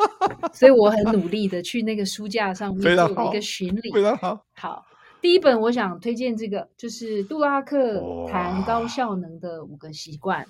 [0.54, 3.92] 所以我很努力的去那个书架上面做了一个巡礼。
[3.92, 4.42] 非常好。
[4.54, 4.86] 好，
[5.20, 10.46] 第一本我想推荐这个，就是杜拉克谈高效能的五个习惯，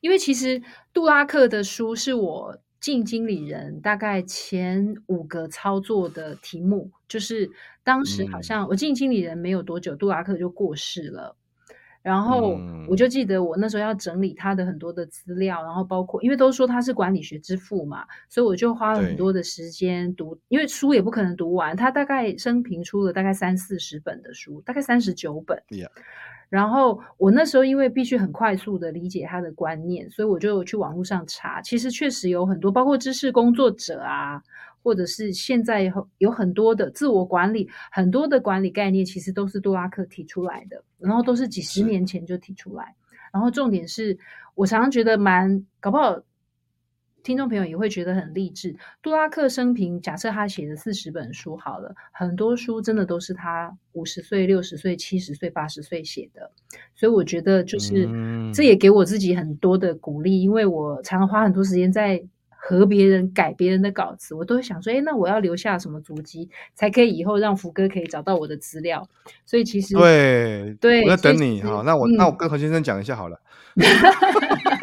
[0.00, 0.60] 因为其实
[0.92, 2.58] 杜拉克的书是我。
[2.84, 7.50] 进经理人大概前五个操作的题目，就是
[7.82, 11.34] 当时好像我进经理人没有多久，杜拉克就过世了，
[12.02, 25.58] 然后我就记得我那时候要整理他的很多的资料，然后包括因为都说他是管理学之父嘛，所以我就花了很多的时间读，因为书也不可能读完，他大概生平出了大概三四十本的书，大概三十九本。
[25.70, 25.88] Yeah.
[26.54, 31.60] 然后我那时候因为必须很快速的理解他的观念，所以我就去网络上查。
[31.62, 34.40] 其实确实有很多，包括知识工作者啊，
[34.80, 42.94] 或者是现在有有很多的自我管理，很多的管理概念，其实都是杜拉克提出来的，然后都是几十年前就提出来。
[43.32, 44.16] 然后重点是
[44.54, 46.16] 我常常觉得蛮搞不好。
[47.24, 48.76] 听众朋友也会觉得很励志。
[49.02, 56.50] 杜拉克生平，假设他写的四十本书好了，很多书真的都是他五十岁、六十岁、七十岁、八十岁写的，
[56.94, 69.08] 所以我觉得就是、嗯、这也给我自己很多的鼓励，因为我常常花很多时间在和别人改别人的稿子，我都会想说，哎，那我要留下什么足迹，才可以以后让福哥可以找到我的资料。
[69.46, 71.82] 所以其实对对，我在等你哈。
[71.86, 73.40] 那我、嗯、那我跟何先生讲一下好了。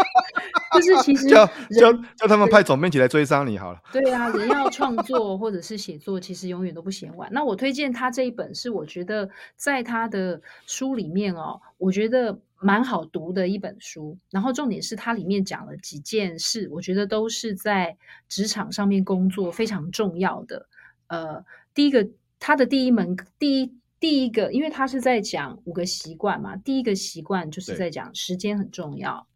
[0.73, 1.45] 就是其实 叫
[1.79, 3.81] 叫叫他们派总编辑来追杀你好了。
[3.91, 7.29] 对啊，人要创作或者是写作，其实永远都不嫌晚。
[7.31, 14.17] 那我推荐他这一本，是我觉得在他的书里面哦，我觉得蛮好读的一本书。
[14.29, 17.97] 然后重点是它里面讲了几件事，我觉得都是在
[18.29, 20.67] 职场上面工作非常重要的。
[21.07, 21.43] 呃，
[21.73, 22.07] 第一个，
[22.39, 29.27] 他的第一门第一第一个，因为他是在讲五个习惯嘛，第一个习惯就是在讲时间很重要。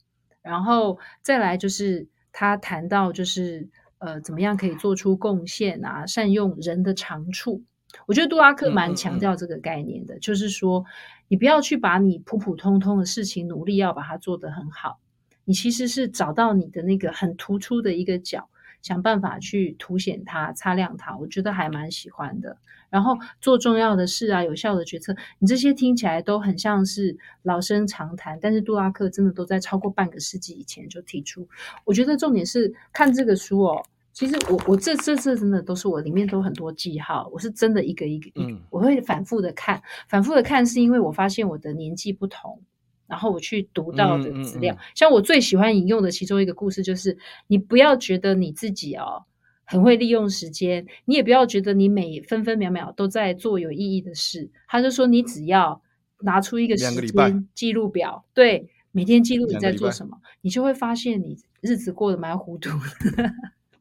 [0.45, 3.67] 然后再来就是他谈到就是
[3.97, 7.63] 呃怎么样可以做出贡献啊，善用人的长处。
[8.05, 10.85] 我觉得杜拉克蛮强调这个概念的，嗯嗯嗯，就是说
[11.27, 14.99] 你不要去把你普普通通的事情努力要把它做得很好，
[15.45, 18.49] 你其实是找到你的那个很突出的一个角。
[18.85, 22.55] 想办法去凸显它、擦亮它，我觉得还蛮喜欢的。
[22.91, 31.49] 然后做重要的事啊，有效的决策，你这些听起来都很像是老生常谈，但是杜拉克真的都在超过半个世纪以前就提出。
[31.83, 33.83] 我觉得重点是看这个书哦。
[34.13, 42.61] 其实我我这这这真的都是我里面都很多记号，我是真的一个一个一个，我会反复的看，反复的看是因为我发现我的年纪不同，
[43.07, 49.23] 然后我去读到的资料，像我最喜欢引用的其中一个故事就是，你不要觉得你自己哦
[49.63, 55.81] 很会利用时间，你也不要觉得你每分分秒秒都在做有意义的事，他就说你只要
[56.21, 63.31] 拿出一个时间记录表，对，每天记录你在做什么，你就会发现你日子过得蛮糊涂的。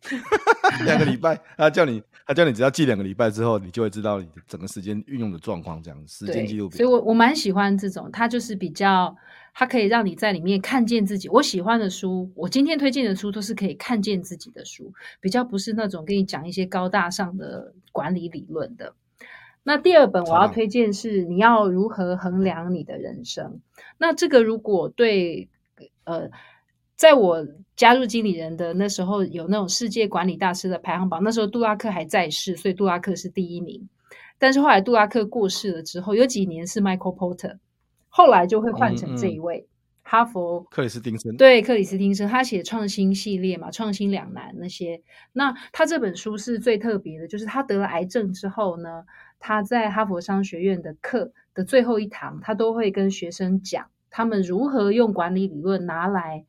[0.84, 6.76] 两个礼拜，他叫你，他叫你，只要记两个礼拜之后，你就会知道你的整个时间运用的状况，这样时间记录表。
[6.76, 9.16] 所以我我蛮喜欢这种，它就是比较，
[9.54, 11.28] 它可以让你在里面看见自己。
[11.28, 18.94] 我喜欢的书，我今天推荐的书都是可以看见自己的书，比较不是那种跟你讲一些高大上的管理理论的。
[19.62, 23.60] 那第二本我要推荐是你要如何衡量你的人生。
[23.96, 25.48] 那这个如果对
[26.04, 26.30] 呃。
[26.96, 27.44] 在我
[27.76, 31.22] 加入经理人的那时候，有那种世界管理大师的排行榜。
[31.24, 33.88] 那时候杜拉克还在世，所以杜拉克是第一名。
[34.38, 37.58] 但是后来杜拉克过世了之后，有几年是 Michael Porter，
[38.08, 39.70] 后来就会换成这一位、嗯嗯、
[40.02, 41.36] 哈佛克里斯汀森。
[41.36, 45.02] 对，克里斯汀森，他写创新系列嘛，创新两难那些。
[45.32, 49.04] 那他这本书是最特别的，就是他得了癌症之后呢，
[49.40, 56.44] 他在哈佛商学院的课的最后一堂，他都会跟学生讲他们如何用管理理论拿来。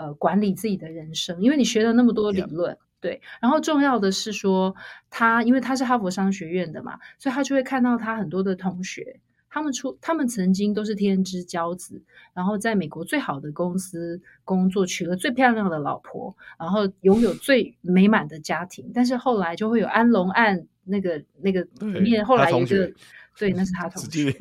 [0.00, 2.78] 呃，管理自己的人生，因为你学了那么多理论，Yeah.
[3.02, 3.20] 对。
[3.38, 4.74] 然后重要的是说，
[5.10, 9.20] 他因为他是哈佛商学院的嘛，所以他就会看到他很多的同学，
[9.50, 22.90] 他们出，他们曾经都是天之骄子，然后在美国最好的公司工作，娶了最漂亮的老婆，然后拥有最美满的家庭，但是后来就会有安龙案那个那个里面，后来一个，
[23.38, 24.34] 对，那是他同学。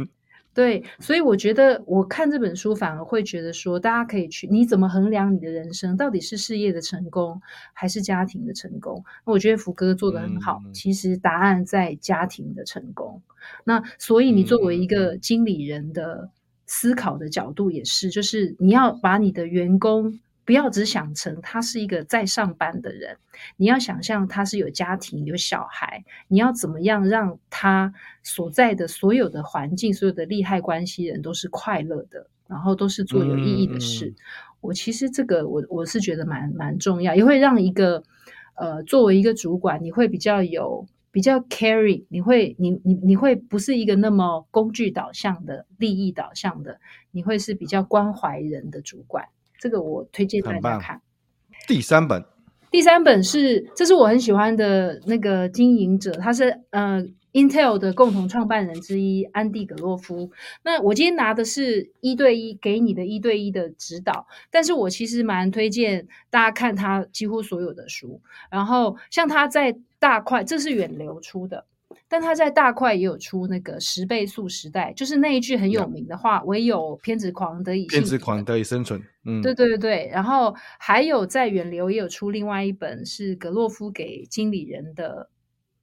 [0.53, 5.95] 对，所以我觉得我看这本书反而会觉得说，大家可以去，你怎么衡量你的人生？
[5.95, 7.41] 到底是事业的成功
[7.71, 9.03] 还是家庭的成功？
[9.25, 13.21] 那我觉得福哥做的很好，嗯、其实答案在家庭的成功。
[13.63, 16.29] 那所以你作为一个经理人的
[16.65, 20.19] 思考的角度也是，就是你要把你的员工。
[20.49, 23.17] 不要只想成他是一个在上班的人，
[23.55, 27.93] 你要想象他是有家庭、有小孩，你要怎么样让他
[28.23, 34.07] 所在的所有的环境、所有的利害关系人都是快乐的，然后都是做有意义的事。
[34.07, 34.15] 嗯嗯、
[34.61, 38.01] 我其实这个我我是觉得蛮蛮重要，也会让一个
[38.55, 46.79] 呃作为一个主管，你会比较有比较 carry，你会你你你会不是一个那么工具导向的、利益导向的，
[47.11, 49.25] 你会是比较关怀人的主管。
[49.59, 51.01] 这个我推荐大家看。
[51.67, 52.25] 第三本，
[52.71, 60.31] 第三本是，这是我很喜欢的那个经营者，他是呃 Intel 的共同创办人之一安迪·葛洛夫。
[60.63, 68.19] 那我今天拿的是一对一给你的一对一的指导，但是我其实蛮推荐大家看他几乎所有的书。
[68.49, 71.65] 然后像他在大块，这是远流出的。
[72.07, 80.09] 但他在大块也有出那个十倍速时代，就是那一句很有名的话：“唯有偏执狂得以偏执狂得以生存。”嗯，对对对。
[80.11, 85.29] 然后还有在远流也有出另外一本是格洛夫给经理人的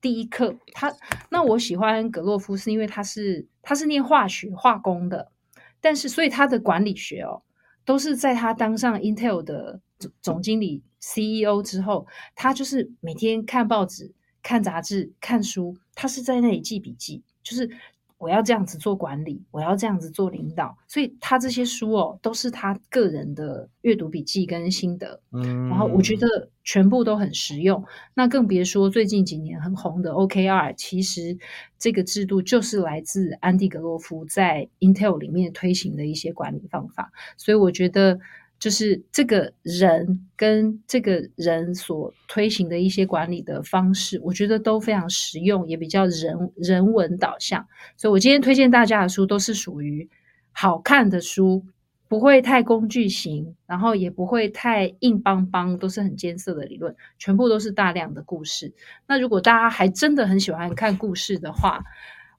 [0.00, 0.56] 第一课。
[0.72, 0.92] 他
[1.30, 5.32] 那我喜欢格洛夫是因为他是他是念化学化工的，
[5.80, 7.42] 但是所以他的管理学哦
[7.84, 14.12] 都是在他当上 Intel 的总总经理 CEO 之后，他就是每天看报纸。
[14.46, 17.68] 看杂志、看书，他是在那里记笔记，就是
[18.16, 27.84] 我要这样子做管理，我要这样子做领导，所以他这些书哦，都是他个人的阅读笔记跟心得，嗯，然后我觉得全部都很实用。
[28.14, 31.36] 那更别说最近几年很红的 OKR，其实
[31.76, 38.20] 这个制度就是来自安迪·格洛夫在 Intel 里面推行的一些管理方法，所以我觉得。
[38.58, 47.66] 就是这个人跟这个人所推行的一些管理的方式，我觉得都非常实用，也比较人人文导向。
[47.96, 50.08] 所以我今天推荐大家的书都是属于
[50.52, 51.66] 好看的书，
[52.08, 58.72] 不会太工具型，然后也不会太硬邦邦，都是很艰涩的理论，全部都是大量的故事。
[59.06, 61.84] 那如果大家还真的很喜欢看故事的话，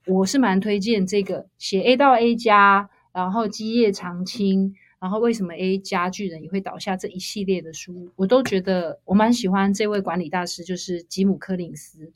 [0.08, 4.74] 我是蛮推荐这个写 A 到 A 加，然后基业长青。
[5.00, 6.98] 然后为什么 A 家巨人也会倒下？
[6.98, 12.12] 这一系列的书，我都觉得我蛮喜欢这位管理大师，就是吉姆·柯林斯。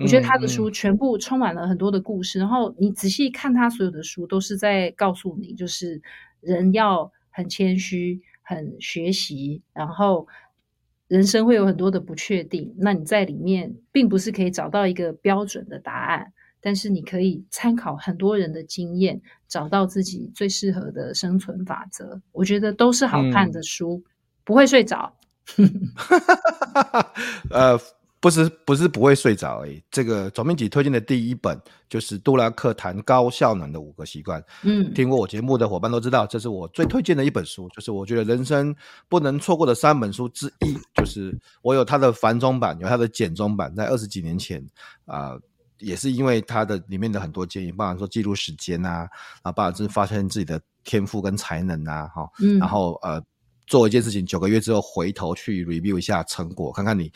[0.00, 2.38] 我觉得他的书全部充满了很多的故事。
[2.38, 6.00] 嗯嗯、然后你仔细看他所有的书，都是在告诉你，就是
[6.40, 10.28] 人要很谦虚、很学习，然后
[11.08, 22.20] 人生会有很多的不确定，那你在里面并不是可以找到一个标准的答案，但是你可以参考很多人的经验，找到自己最适合的生存法则。
[22.32, 24.04] 我觉得都是好看的书，嗯、
[24.44, 25.12] 不会睡着。
[27.50, 27.78] 呃。
[28.22, 29.82] 不是不是不会睡着而已。
[29.90, 31.58] 这个总编辑推荐的第一本
[31.88, 34.44] 就是杜拉克谈高效能的五个习惯。
[34.62, 38.76] 嗯，听过我节目的伙伴都知道，这是我最推荐的一本书，就是我觉得人生
[39.08, 40.76] 不能错过的三本书之一。
[40.96, 44.62] 就是我有它的繁中版，有它的简中版，在二十几年前
[45.06, 45.40] 啊、呃，
[45.80, 49.08] 也是因为他的里面的很多建议，包含说记录时间啊，
[49.42, 53.22] 啊，包含是发现自己的天赋跟才能啊，哈、嗯，然后呃，
[53.66, 57.12] 做一件事情九个月之后回头去 review 一下成果，看看你。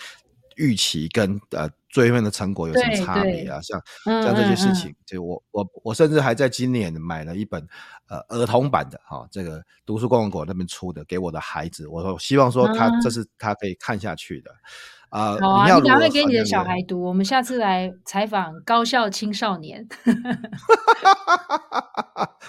[0.57, 3.61] 预期跟呃最后面的成果有什么差别啊？
[3.61, 7.65] 像像这些事情，嗯嗯嗯、就我我我甚至还在今年买了一本
[8.09, 14.51] 呃儿童版的哈、哦，这个读书共和国那边出的，给我的孩子，我说希望说他、嗯、这是他可以看下去的。
[15.11, 19.87] 呃、好啊，你赶快给你的小孩读，我们下次来采访高校青少年。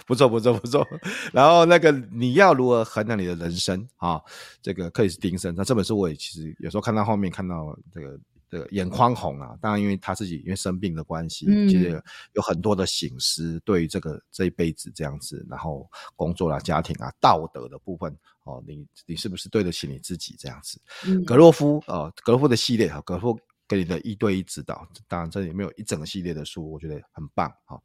[0.08, 0.84] 不错不错不错。
[1.32, 4.20] 然后那个你要如何衡量你的人生啊？
[4.64, 8.18] 这个克里斯汀森，那这本书我也其实有时候看到后面看到这个。
[8.56, 12.02] 这个眼眶红啊，当然因为他自己因为生病的关系，嗯、其实
[12.32, 15.86] 有很多的醒思，对于这个这一辈子这样子，然后
[16.16, 20.80] 工作啊、家庭啊、道德的部分哦，你你是不是对得起你自己这样子？
[21.06, 27.78] 嗯、格洛夫呃，格洛夫的系列哈，格洛夫给你的一对一指导，当然这里面有一整个系列的书，我觉得很棒哈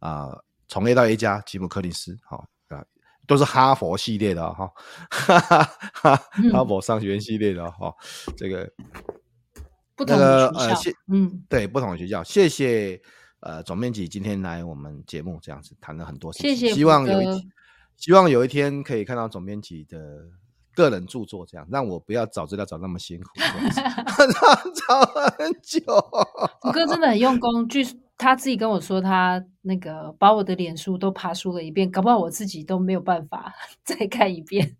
[0.00, 2.84] 啊，从、呃、A 到 A 加，吉姆·柯林斯哈啊，
[3.28, 4.68] 都是哈佛系列的哈，
[5.08, 6.16] 哈哈哈，
[6.52, 7.94] 哈佛商学院系列的哈，
[8.36, 8.68] 这个。
[9.96, 13.00] 不同的学校，那个、呃，谢，嗯，对，不同的学校，谢谢，
[13.40, 17.48] 呃，总编辑今天来我们节目这样子谈了很多事情，谢谢，希望有一，
[17.96, 20.26] 希望有一天可以看到总编辑的
[20.74, 23.28] 个人著作，这样让我不要找资料找那么辛苦，
[24.86, 25.80] 找很久。
[26.60, 27.82] 福哥真的很用功，据
[28.18, 34.76] 他自己跟我说，他那个把我的脸书都爬梳了一遍，搞不好我自己都没有办法 再看一遍。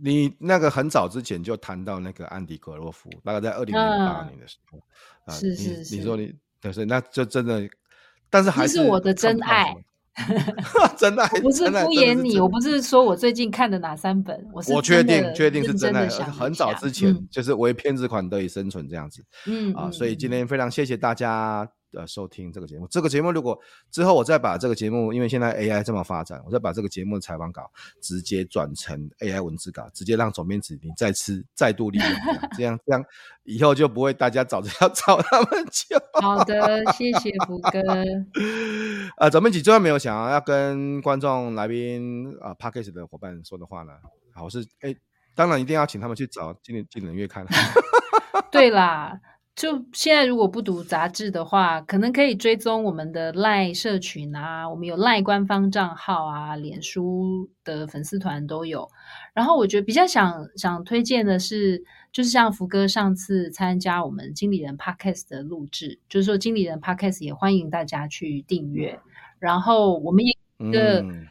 [0.00, 4.78] 你那个很早之前就谈到那个安迪格洛夫，大概在二零零八年的时候，
[5.24, 7.68] 啊，是是是，你说你就是，那就真的，
[8.30, 9.76] 但是还是，是我的真爱，
[10.96, 21.68] 真爱，不是敷衍你，我不是说我最近看的哪三本，我是我确定确定是真爱，很早之前就是为偏执款得以生存这样子，嗯啊，所以今天非常谢谢大家。
[21.96, 23.58] 呃，收听这个节目，这个节目如果
[23.90, 27.70] 之后我再把这个节目，因为现在 AI 这么发展，我再把这个节目的采访稿
[28.00, 32.08] 直接转成 AI 文字稿，直接让总编辑你再次再度利用
[32.56, 33.04] 这样，这样
[33.44, 37.80] 以后就不会大家找着 要找他们就好的，谢谢福哥。
[39.18, 43.92] 呃，总编辑最后没有想要要跟观众来宾啊 Podcast 的伙伴说的话呢？
[44.34, 44.96] 好，我是哎、欸，
[45.34, 47.46] 当然一定要请他们去找《经理经理人月刊》。
[48.50, 49.20] 对啦。
[49.56, 58.88] 就现在，如果不读杂志的话，可能可以追踪我们的赖社群啊，我们有赖官方账号啊，脸书的粉丝团都有。
[59.32, 68.98] 然后我觉得比较想想推荐的是，就是像福哥上次参加我们经理人 Podcast 的录制，就是说经理人 Podcast 也欢迎大家去订阅。
[69.38, 71.28] 然后我们也一个，嗯、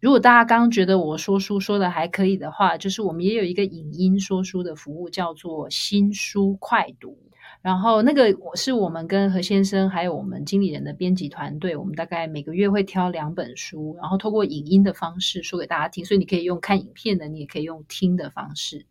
[0.00, 7.16] 如果大家刚刚觉得我说书说的还可以的话，就是我们也有一个影音说书的服务，叫做新书快读。
[7.64, 18.84] 然后那个我是我们跟何先生还有我们经理人的编辑团队，我们大概每个月会挑两本书，然后透过影音的方式说给大家听，所以你可以用看影片的，你也可以用听的方式。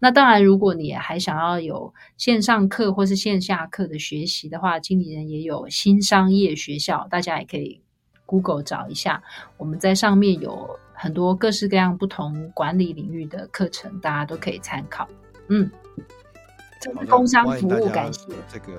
[0.00, 7.80] 那当然，如果你还想要有线上课或是线下课的学习的话，经理人也有新商业学校，大家也可以
[8.26, 9.22] Google 找一下，
[9.56, 15.08] 我们在上面有很多各式各样不同管理领域的课程，大家都可以参考。
[15.50, 15.70] 嗯。
[16.80, 18.20] 这是工商服务，感谢
[18.52, 18.72] 这个，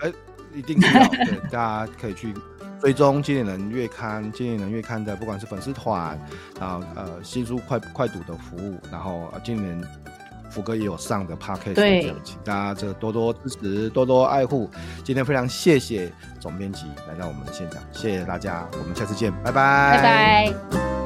[0.00, 0.12] 哎，
[0.54, 2.34] 一定是要对，大家可以去
[2.80, 6.18] 追踪经理人月刊，经理人月刊的不管是粉丝团，
[6.60, 9.84] 然后呃新书快快读的服务，然后经理人
[10.50, 14.70] 福哥也有上的 Podcast，对，请大家这多多支持，多多爱护。
[15.04, 16.10] 今天非常谢谢
[16.40, 21.05] 总编辑来到我们的现场，谢谢大家，我们下次见，拜拜，拜拜。